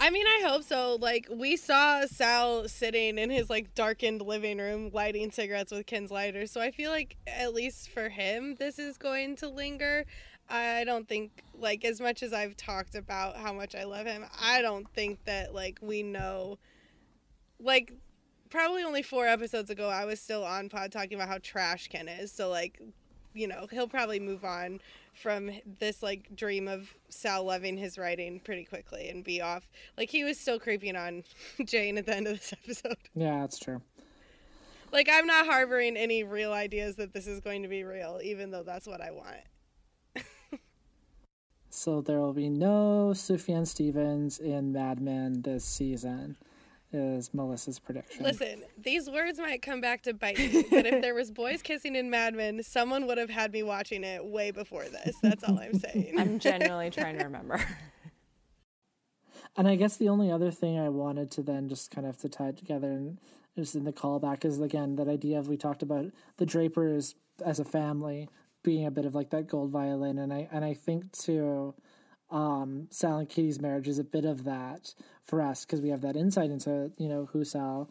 [0.00, 0.96] I mean, I hope so.
[1.00, 6.10] Like, we saw Sal sitting in his like darkened living room, lighting cigarettes with Ken's
[6.10, 6.46] lighter.
[6.46, 10.04] So I feel like at least for him, this is going to linger.
[10.52, 14.26] I don't think like as much as I've talked about how much I love him,
[14.40, 16.58] I don't think that like we know
[17.58, 17.92] like
[18.50, 22.06] probably only 4 episodes ago I was still on pod talking about how trash Ken
[22.06, 22.30] is.
[22.30, 22.80] So like
[23.34, 24.80] you know, he'll probably move on
[25.14, 29.66] from this like dream of Sal loving his writing pretty quickly and be off.
[29.96, 31.24] Like he was still creeping on
[31.64, 32.98] Jane at the end of this episode.
[33.14, 33.80] Yeah, that's true.
[34.92, 38.50] Like I'm not harboring any real ideas that this is going to be real, even
[38.50, 39.40] though that's what I want.
[41.74, 46.36] So there will be no Sufjan Stevens in Mad Men this season,
[46.92, 48.22] is Melissa's prediction.
[48.22, 51.96] Listen, these words might come back to bite me, but if there was boys kissing
[51.96, 55.16] in Mad Men, someone would have had me watching it way before this.
[55.22, 56.14] That's all I'm saying.
[56.18, 57.58] I'm genuinely trying to remember.
[59.56, 62.28] And I guess the only other thing I wanted to then just kind of to
[62.28, 63.18] tie it together and
[63.56, 66.06] just in the callback is again that idea of we talked about
[66.36, 67.14] the Drapers
[67.44, 68.28] as a family
[68.62, 71.74] being a bit of like that gold violin, and I and I think too,
[72.30, 76.02] um, Sal and Kitty's marriage is a bit of that for us because we have
[76.02, 77.90] that insight into you know who Sal,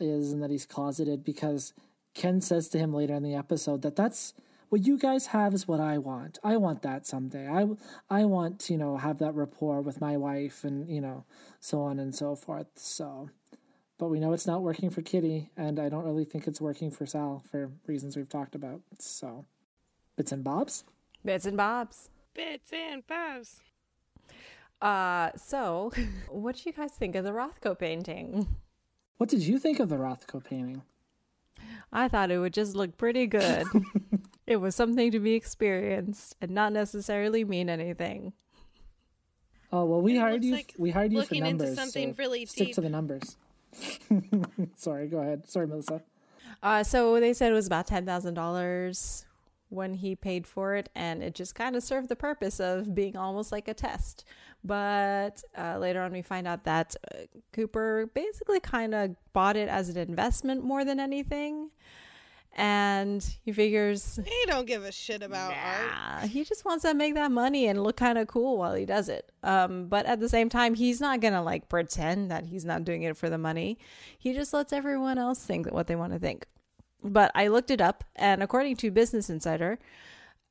[0.00, 1.72] is and that he's closeted because
[2.14, 4.34] Ken says to him later in the episode that that's
[4.68, 6.38] what you guys have is what I want.
[6.42, 7.46] I want that someday.
[7.48, 7.66] I,
[8.10, 11.24] I want to, you know, have that rapport with my wife and, you know,
[11.60, 12.66] so on and so forth.
[12.74, 13.30] So,
[13.98, 16.90] but we know it's not working for Kitty, and I don't really think it's working
[16.90, 18.80] for Sal for reasons we've talked about.
[18.98, 19.44] So,
[20.16, 20.84] bits and bobs.
[21.24, 22.10] Bits and bobs.
[22.34, 23.60] Bits and bobs.
[24.80, 25.90] Uh, so
[26.28, 28.46] what do you guys think of the Rothko painting?
[29.18, 30.82] What did you think of the Rothko painting?
[31.92, 33.66] I thought it would just look pretty good.
[34.46, 38.34] it was something to be experienced and not necessarily mean anything.
[39.72, 40.52] Oh well, we It hired looks you.
[40.52, 41.76] like we hired you for looking into numbers.
[41.78, 42.74] something so really stick deep.
[42.76, 43.36] to the numbers.
[44.76, 45.48] Sorry, go ahead.
[45.48, 46.02] Sorry, Melissa.
[46.62, 49.24] Uh, so they said it was about ten thousand dollars
[49.68, 53.16] when he paid for it, and it just kind of served the purpose of being
[53.16, 54.24] almost like a test.
[54.64, 57.18] But uh, later on, we find out that uh,
[57.52, 61.70] Cooper basically kind of bought it as an investment more than anything,
[62.56, 65.90] and he figures He don't give a shit about art.
[65.90, 68.86] Nah, he just wants to make that money and look kind of cool while he
[68.86, 69.30] does it.
[69.42, 73.02] Um, but at the same time, he's not gonna like pretend that he's not doing
[73.02, 73.78] it for the money.
[74.18, 76.46] He just lets everyone else think what they want to think.
[77.02, 79.78] But I looked it up, and according to Business Insider,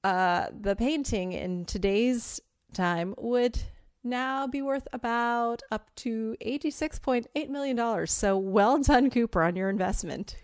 [0.04, 2.40] uh, the painting in today's
[2.74, 3.60] time would
[4.04, 8.12] now be worth about up to eighty-six point eight million dollars.
[8.12, 10.38] So well done, Cooper, on your investment.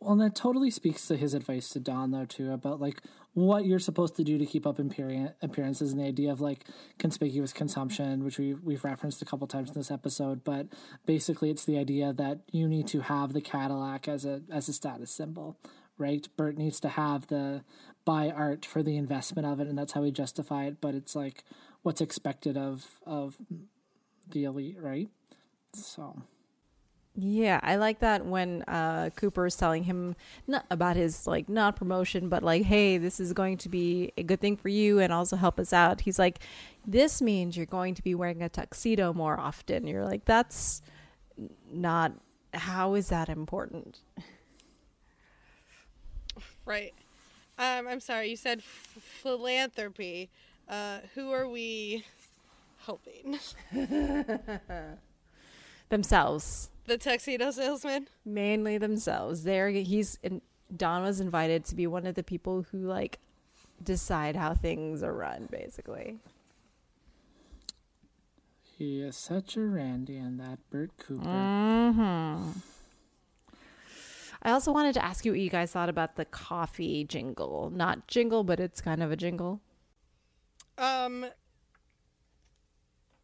[0.00, 3.02] Well, and that totally speaks to his advice to Don, though, too, about like
[3.38, 6.64] what you're supposed to do to keep up appearances and the idea of like
[6.98, 10.44] conspicuous consumption, which we we've referenced a couple times in this episode.
[10.44, 10.66] But
[11.06, 14.72] basically, it's the idea that you need to have the Cadillac as a as a
[14.72, 15.56] status symbol,
[15.96, 16.26] right?
[16.36, 17.62] Bert needs to have the
[18.04, 20.80] buy art for the investment of it, and that's how we justify it.
[20.80, 21.44] But it's like
[21.82, 23.36] what's expected of of
[24.30, 25.08] the elite, right?
[25.74, 26.22] So.
[27.20, 30.14] Yeah, I like that when uh, Cooper is telling him
[30.46, 34.22] not about his like not promotion, but like, hey, this is going to be a
[34.22, 36.02] good thing for you and also help us out.
[36.02, 36.38] He's like,
[36.86, 39.88] this means you're going to be wearing a tuxedo more often.
[39.88, 40.80] You're like, that's
[41.72, 42.12] not.
[42.54, 43.98] How is that important?
[46.64, 46.94] Right.
[47.58, 48.30] Um, I'm sorry.
[48.30, 50.30] You said f- philanthropy.
[50.68, 52.04] Uh, who are we
[52.86, 53.40] helping?
[55.88, 58.08] Themselves, The tuxedo salesman.
[58.24, 59.44] mainly themselves.
[59.44, 60.40] There, he's in,
[60.74, 63.18] Don was invited to be one of the people who like
[63.84, 66.16] decide how things are run, basically.
[68.78, 71.24] He is such a Randian that Bert Cooper.
[71.24, 72.52] hmm
[74.40, 77.70] I also wanted to ask you what you guys thought about the coffee jingle.
[77.74, 79.60] Not jingle, but it's kind of a jingle.
[80.78, 81.26] Um,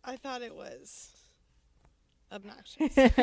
[0.04, 1.12] I thought it was
[2.34, 2.98] obnoxious.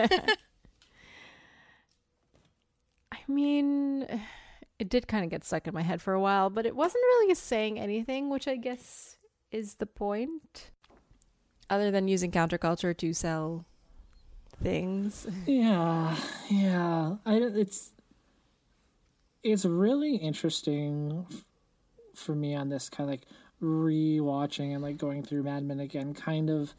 [3.12, 4.08] I mean,
[4.80, 7.04] it did kind of get stuck in my head for a while, but it wasn't
[7.04, 9.18] really saying anything, which I guess
[9.52, 10.72] is the point.
[11.70, 13.66] Other than using counterculture to sell
[14.62, 15.28] things.
[15.46, 16.16] Yeah,
[16.50, 17.16] yeah.
[17.26, 17.92] I it's
[19.44, 21.46] it's really interesting f-
[22.16, 23.26] for me on this kind of like
[23.62, 26.74] rewatching and like going through Mad Men again, kind of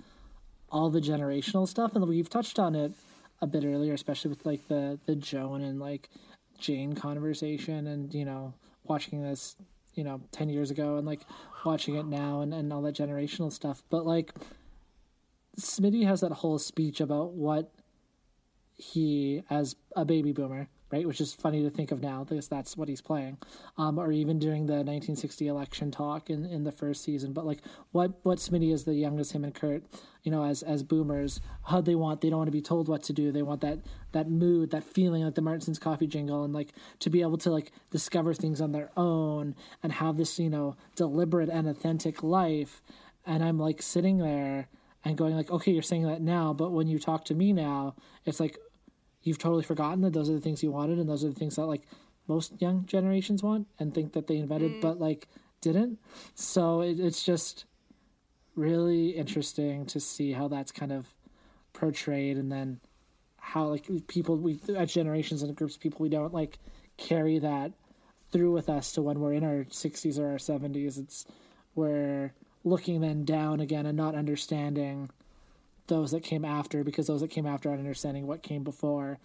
[0.73, 2.93] all the generational stuff, and we've touched on it
[3.41, 6.09] a bit earlier, especially with like the the Joan and like
[6.59, 8.55] Jane conversation, and you know
[8.85, 9.57] watching this
[9.95, 11.21] you know 10 years ago and like
[11.65, 13.83] watching it now and, and all that generational stuff.
[13.91, 14.33] But like
[15.61, 17.71] smitty has that whole speech about what
[18.75, 21.07] he as a baby boomer right?
[21.07, 23.39] Which is funny to think of now because that's what he's playing
[23.79, 27.33] um, or even during the 1960 election talk in, in the first season.
[27.33, 27.61] But like
[27.93, 29.85] what what smitty is the youngest him and kurt
[30.23, 33.03] you know as as boomers how they want they don't want to be told what
[33.05, 33.33] to do.
[33.33, 33.79] They want that
[34.13, 37.51] that mood that feeling like the martinsons coffee jingle and like to be able to
[37.51, 42.83] like discover things on their own and have this you know deliberate and authentic life.
[43.25, 44.69] And i'm like sitting there
[45.05, 47.95] and going like okay you're saying that now but when you talk to me now
[48.25, 48.59] it's like
[49.23, 51.57] you've totally forgotten that those are the things you wanted and those are the things
[51.57, 51.83] that like
[52.29, 54.81] most young generations want and think that they invented mm.
[54.81, 55.29] but like
[55.61, 55.99] didn't
[56.35, 57.65] so it, it's just
[58.55, 61.15] really interesting to see how that's kind of
[61.73, 62.81] portrayed and then
[63.39, 66.59] how like people we as generations and groups of people we don't like
[66.97, 67.73] carry that
[68.31, 71.27] through with us to when we're in our 60s or our 70s it's
[71.75, 72.33] we're
[72.65, 75.11] looking then down again and not understanding
[75.93, 79.19] those that came after because those that came after aren't understanding what came before,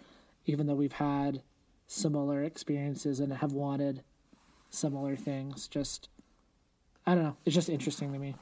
[0.44, 1.42] even though we've had
[1.86, 4.02] similar experiences and have wanted
[4.68, 5.66] similar things.
[5.66, 6.10] Just,
[7.06, 7.36] I don't know.
[7.46, 8.36] It's just interesting to me.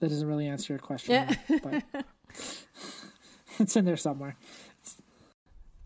[0.00, 1.58] That doesn't really answer your question, yeah.
[1.62, 1.82] but
[3.58, 4.36] it's in there somewhere.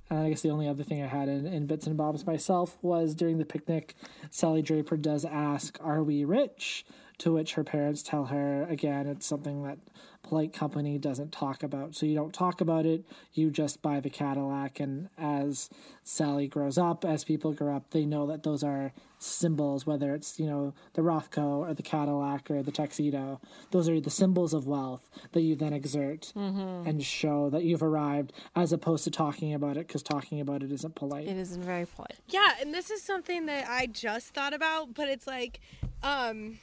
[0.09, 2.79] And I guess the only other thing I had in, in bits and bobs myself
[2.83, 3.97] was during the picnic,
[4.31, 6.87] Sally Draper does ask, Are we rich?
[7.19, 9.79] To which her parents tell her, again, it's something that
[10.25, 11.95] polite company doesn't talk about.
[11.95, 14.81] So you don't talk about it, you just buy the Cadillac.
[14.81, 15.71] And as
[16.03, 20.39] Sally grows up, as people grow up, they know that those are symbols, whether it's,
[20.39, 23.41] you know, the Rothko or the Cadillac or the tuxedo.
[23.71, 26.89] Those are the symbols of wealth that you then exert mm-hmm.
[26.89, 30.73] and show that you've arrived as opposed to talking about it because talking about it
[30.73, 31.29] isn't polite.
[31.29, 32.19] It isn't very polite.
[32.29, 32.51] Yeah.
[32.61, 35.61] And this is something that I just thought about, but it's like,
[36.03, 36.59] um,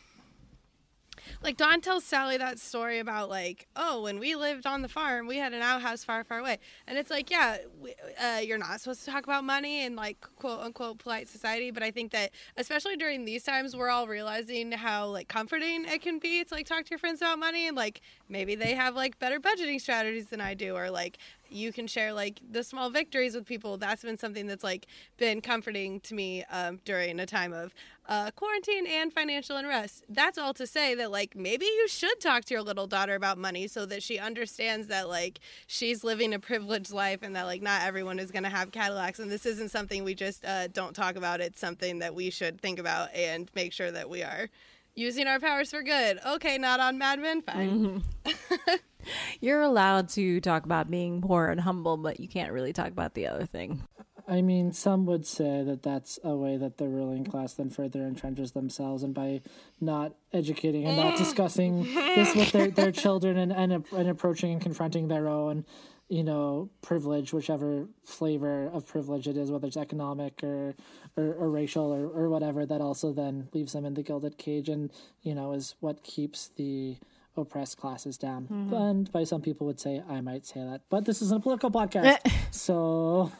[1.44, 5.28] like Don tells Sally that story about like, oh, when we lived on the farm,
[5.28, 8.82] we had an outhouse far, far away, and it's like, yeah, we, uh, you're not
[8.82, 12.32] supposed to talk about money in like quote unquote polite society, but I think that
[12.58, 16.66] especially during these times, we're all realizing how like comforting it can be to like
[16.66, 18.02] talk to your friends about money and like
[18.32, 21.18] maybe they have like better budgeting strategies than I do, or like
[21.50, 23.78] you can share like the small victories with people.
[23.78, 27.74] That's been something that's like been comforting to me um, during a time of
[28.08, 30.04] uh, quarantine and financial unrest.
[30.10, 33.38] That's all to say that like maybe you should talk to your little daughter about
[33.38, 37.62] money so that she understands that like she's living a privileged life and that like
[37.62, 40.96] not everyone is going to have Cadillacs and this isn't something we just uh, don't
[40.96, 41.42] talk about.
[41.42, 44.50] It's something that we should think about and make sure that we are
[44.96, 46.20] using our powers for good.
[46.26, 48.04] Okay, not on Mad Men, fine.
[48.26, 48.74] Mm-hmm.
[49.42, 53.14] You're allowed to talk about being poor and humble, but you can't really talk about
[53.14, 53.84] the other thing.
[54.28, 58.00] I mean, some would say that that's a way that the ruling class then further
[58.00, 59.42] entrenches themselves, and by
[59.80, 64.62] not educating and not discussing this with their, their children and, and, and approaching and
[64.62, 65.66] confronting their own,
[66.08, 70.76] you know, privilege, whichever flavor of privilege it is, whether it's economic or
[71.18, 74.70] or, or racial or, or whatever, that also then leaves them in the gilded cage
[74.70, 74.92] and,
[75.22, 76.98] you know, is what keeps the
[77.38, 78.44] oppressed classes down.
[78.44, 78.74] Mm-hmm.
[78.74, 81.72] And by some people would say I might say that, but this isn't a political
[81.72, 82.20] podcast,
[82.52, 83.32] so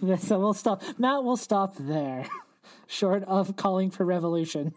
[0.18, 0.82] so we'll stop.
[0.98, 2.26] Matt we'll stop there,
[2.86, 4.72] short of calling for revolution.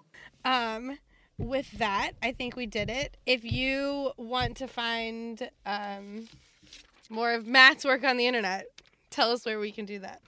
[0.45, 0.97] Um,
[1.37, 3.17] with that, I think we did it.
[3.25, 6.27] If you want to find um
[7.09, 8.65] more of Matt's work on the internet,
[9.09, 10.21] tell us where we can do that.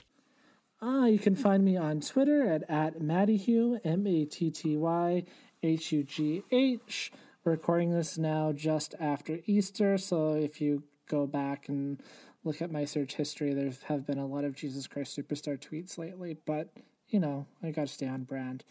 [0.82, 5.26] Ah, you can find me on Twitter at, at Mattyhugh, M A T T Y
[5.62, 7.12] H U G H
[7.44, 12.02] recording this now just after Easter, so if you go back and
[12.44, 15.98] look at my search history, there have been a lot of Jesus Christ Superstar tweets
[15.98, 16.70] lately, but
[17.10, 18.64] you know, I gotta stay on brand.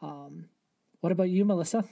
[0.00, 0.46] Um,
[1.00, 1.84] what about you, Melissa?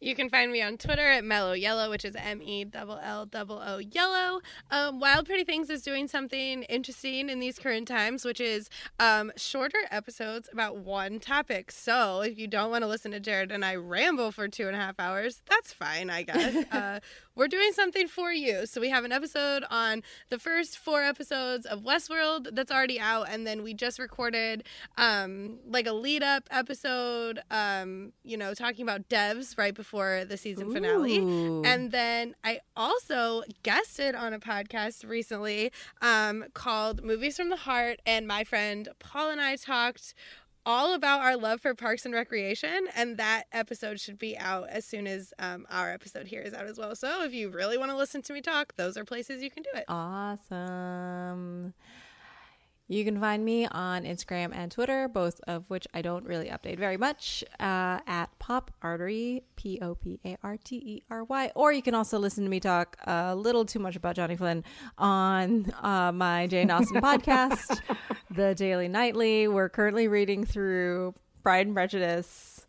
[0.00, 3.28] You can find me on Twitter at Mellow Yellow, which is M E L L
[3.32, 4.40] O O Yellow.
[4.70, 8.68] Um, Wild Pretty Things is doing something interesting in these current times, which is
[8.98, 11.70] um, shorter episodes about one topic.
[11.70, 14.76] So if you don't want to listen to Jared and I ramble for two and
[14.76, 16.64] a half hours, that's fine, I guess.
[16.72, 17.00] uh,
[17.34, 18.66] we're doing something for you.
[18.66, 23.28] So we have an episode on the first four episodes of Westworld that's already out,
[23.30, 24.64] and then we just recorded
[24.96, 30.36] um, like a lead up episode, um, you know, talking about devs right before the
[30.36, 31.18] season finale.
[31.64, 38.00] And then I also guested on a podcast recently um, called Movies from the Heart,
[38.06, 40.14] and my friend Paul and I talked
[40.64, 44.84] all about our love for parks and recreation, and that episode should be out as
[44.84, 46.94] soon as um, our episode here is out as well.
[46.94, 49.62] So if you really want to listen to me talk, those are places you can
[49.62, 49.84] do it.
[49.88, 51.74] Awesome.
[52.92, 56.78] You can find me on Instagram and Twitter, both of which I don't really update
[56.78, 61.50] very much, uh, at Pop Artery, P O P A R T E R Y.
[61.54, 64.62] Or you can also listen to me talk a little too much about Johnny Flynn
[64.98, 67.80] on uh, my Jane Austen podcast,
[68.30, 69.48] The Daily Nightly.
[69.48, 72.66] We're currently reading through Pride and Prejudice.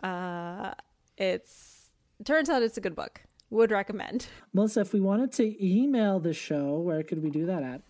[0.00, 0.74] Uh,
[1.18, 1.88] it's
[2.24, 3.20] turns out it's a good book.
[3.50, 4.28] Would recommend.
[4.52, 7.82] Melissa, if we wanted to email the show, where could we do that at?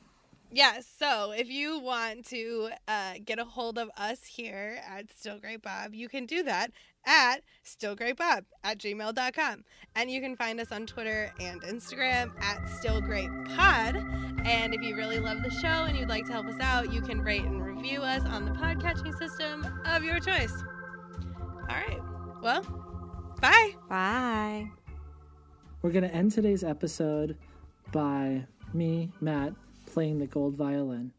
[0.56, 0.90] Yes.
[0.98, 5.60] So if you want to uh, get a hold of us here at Still Great
[5.60, 6.72] Bob, you can do that
[7.04, 9.64] at stillgreatbob at gmail.com.
[9.94, 14.46] And you can find us on Twitter and Instagram at stillgreatpod.
[14.46, 17.02] And if you really love the show and you'd like to help us out, you
[17.02, 20.54] can rate and review us on the podcatching system of your choice.
[21.68, 22.00] All right.
[22.40, 22.62] Well,
[23.42, 23.72] bye.
[23.90, 24.70] Bye.
[25.82, 27.36] We're going to end today's episode
[27.92, 29.52] by me, Matt,
[29.96, 31.10] playing the gold violin.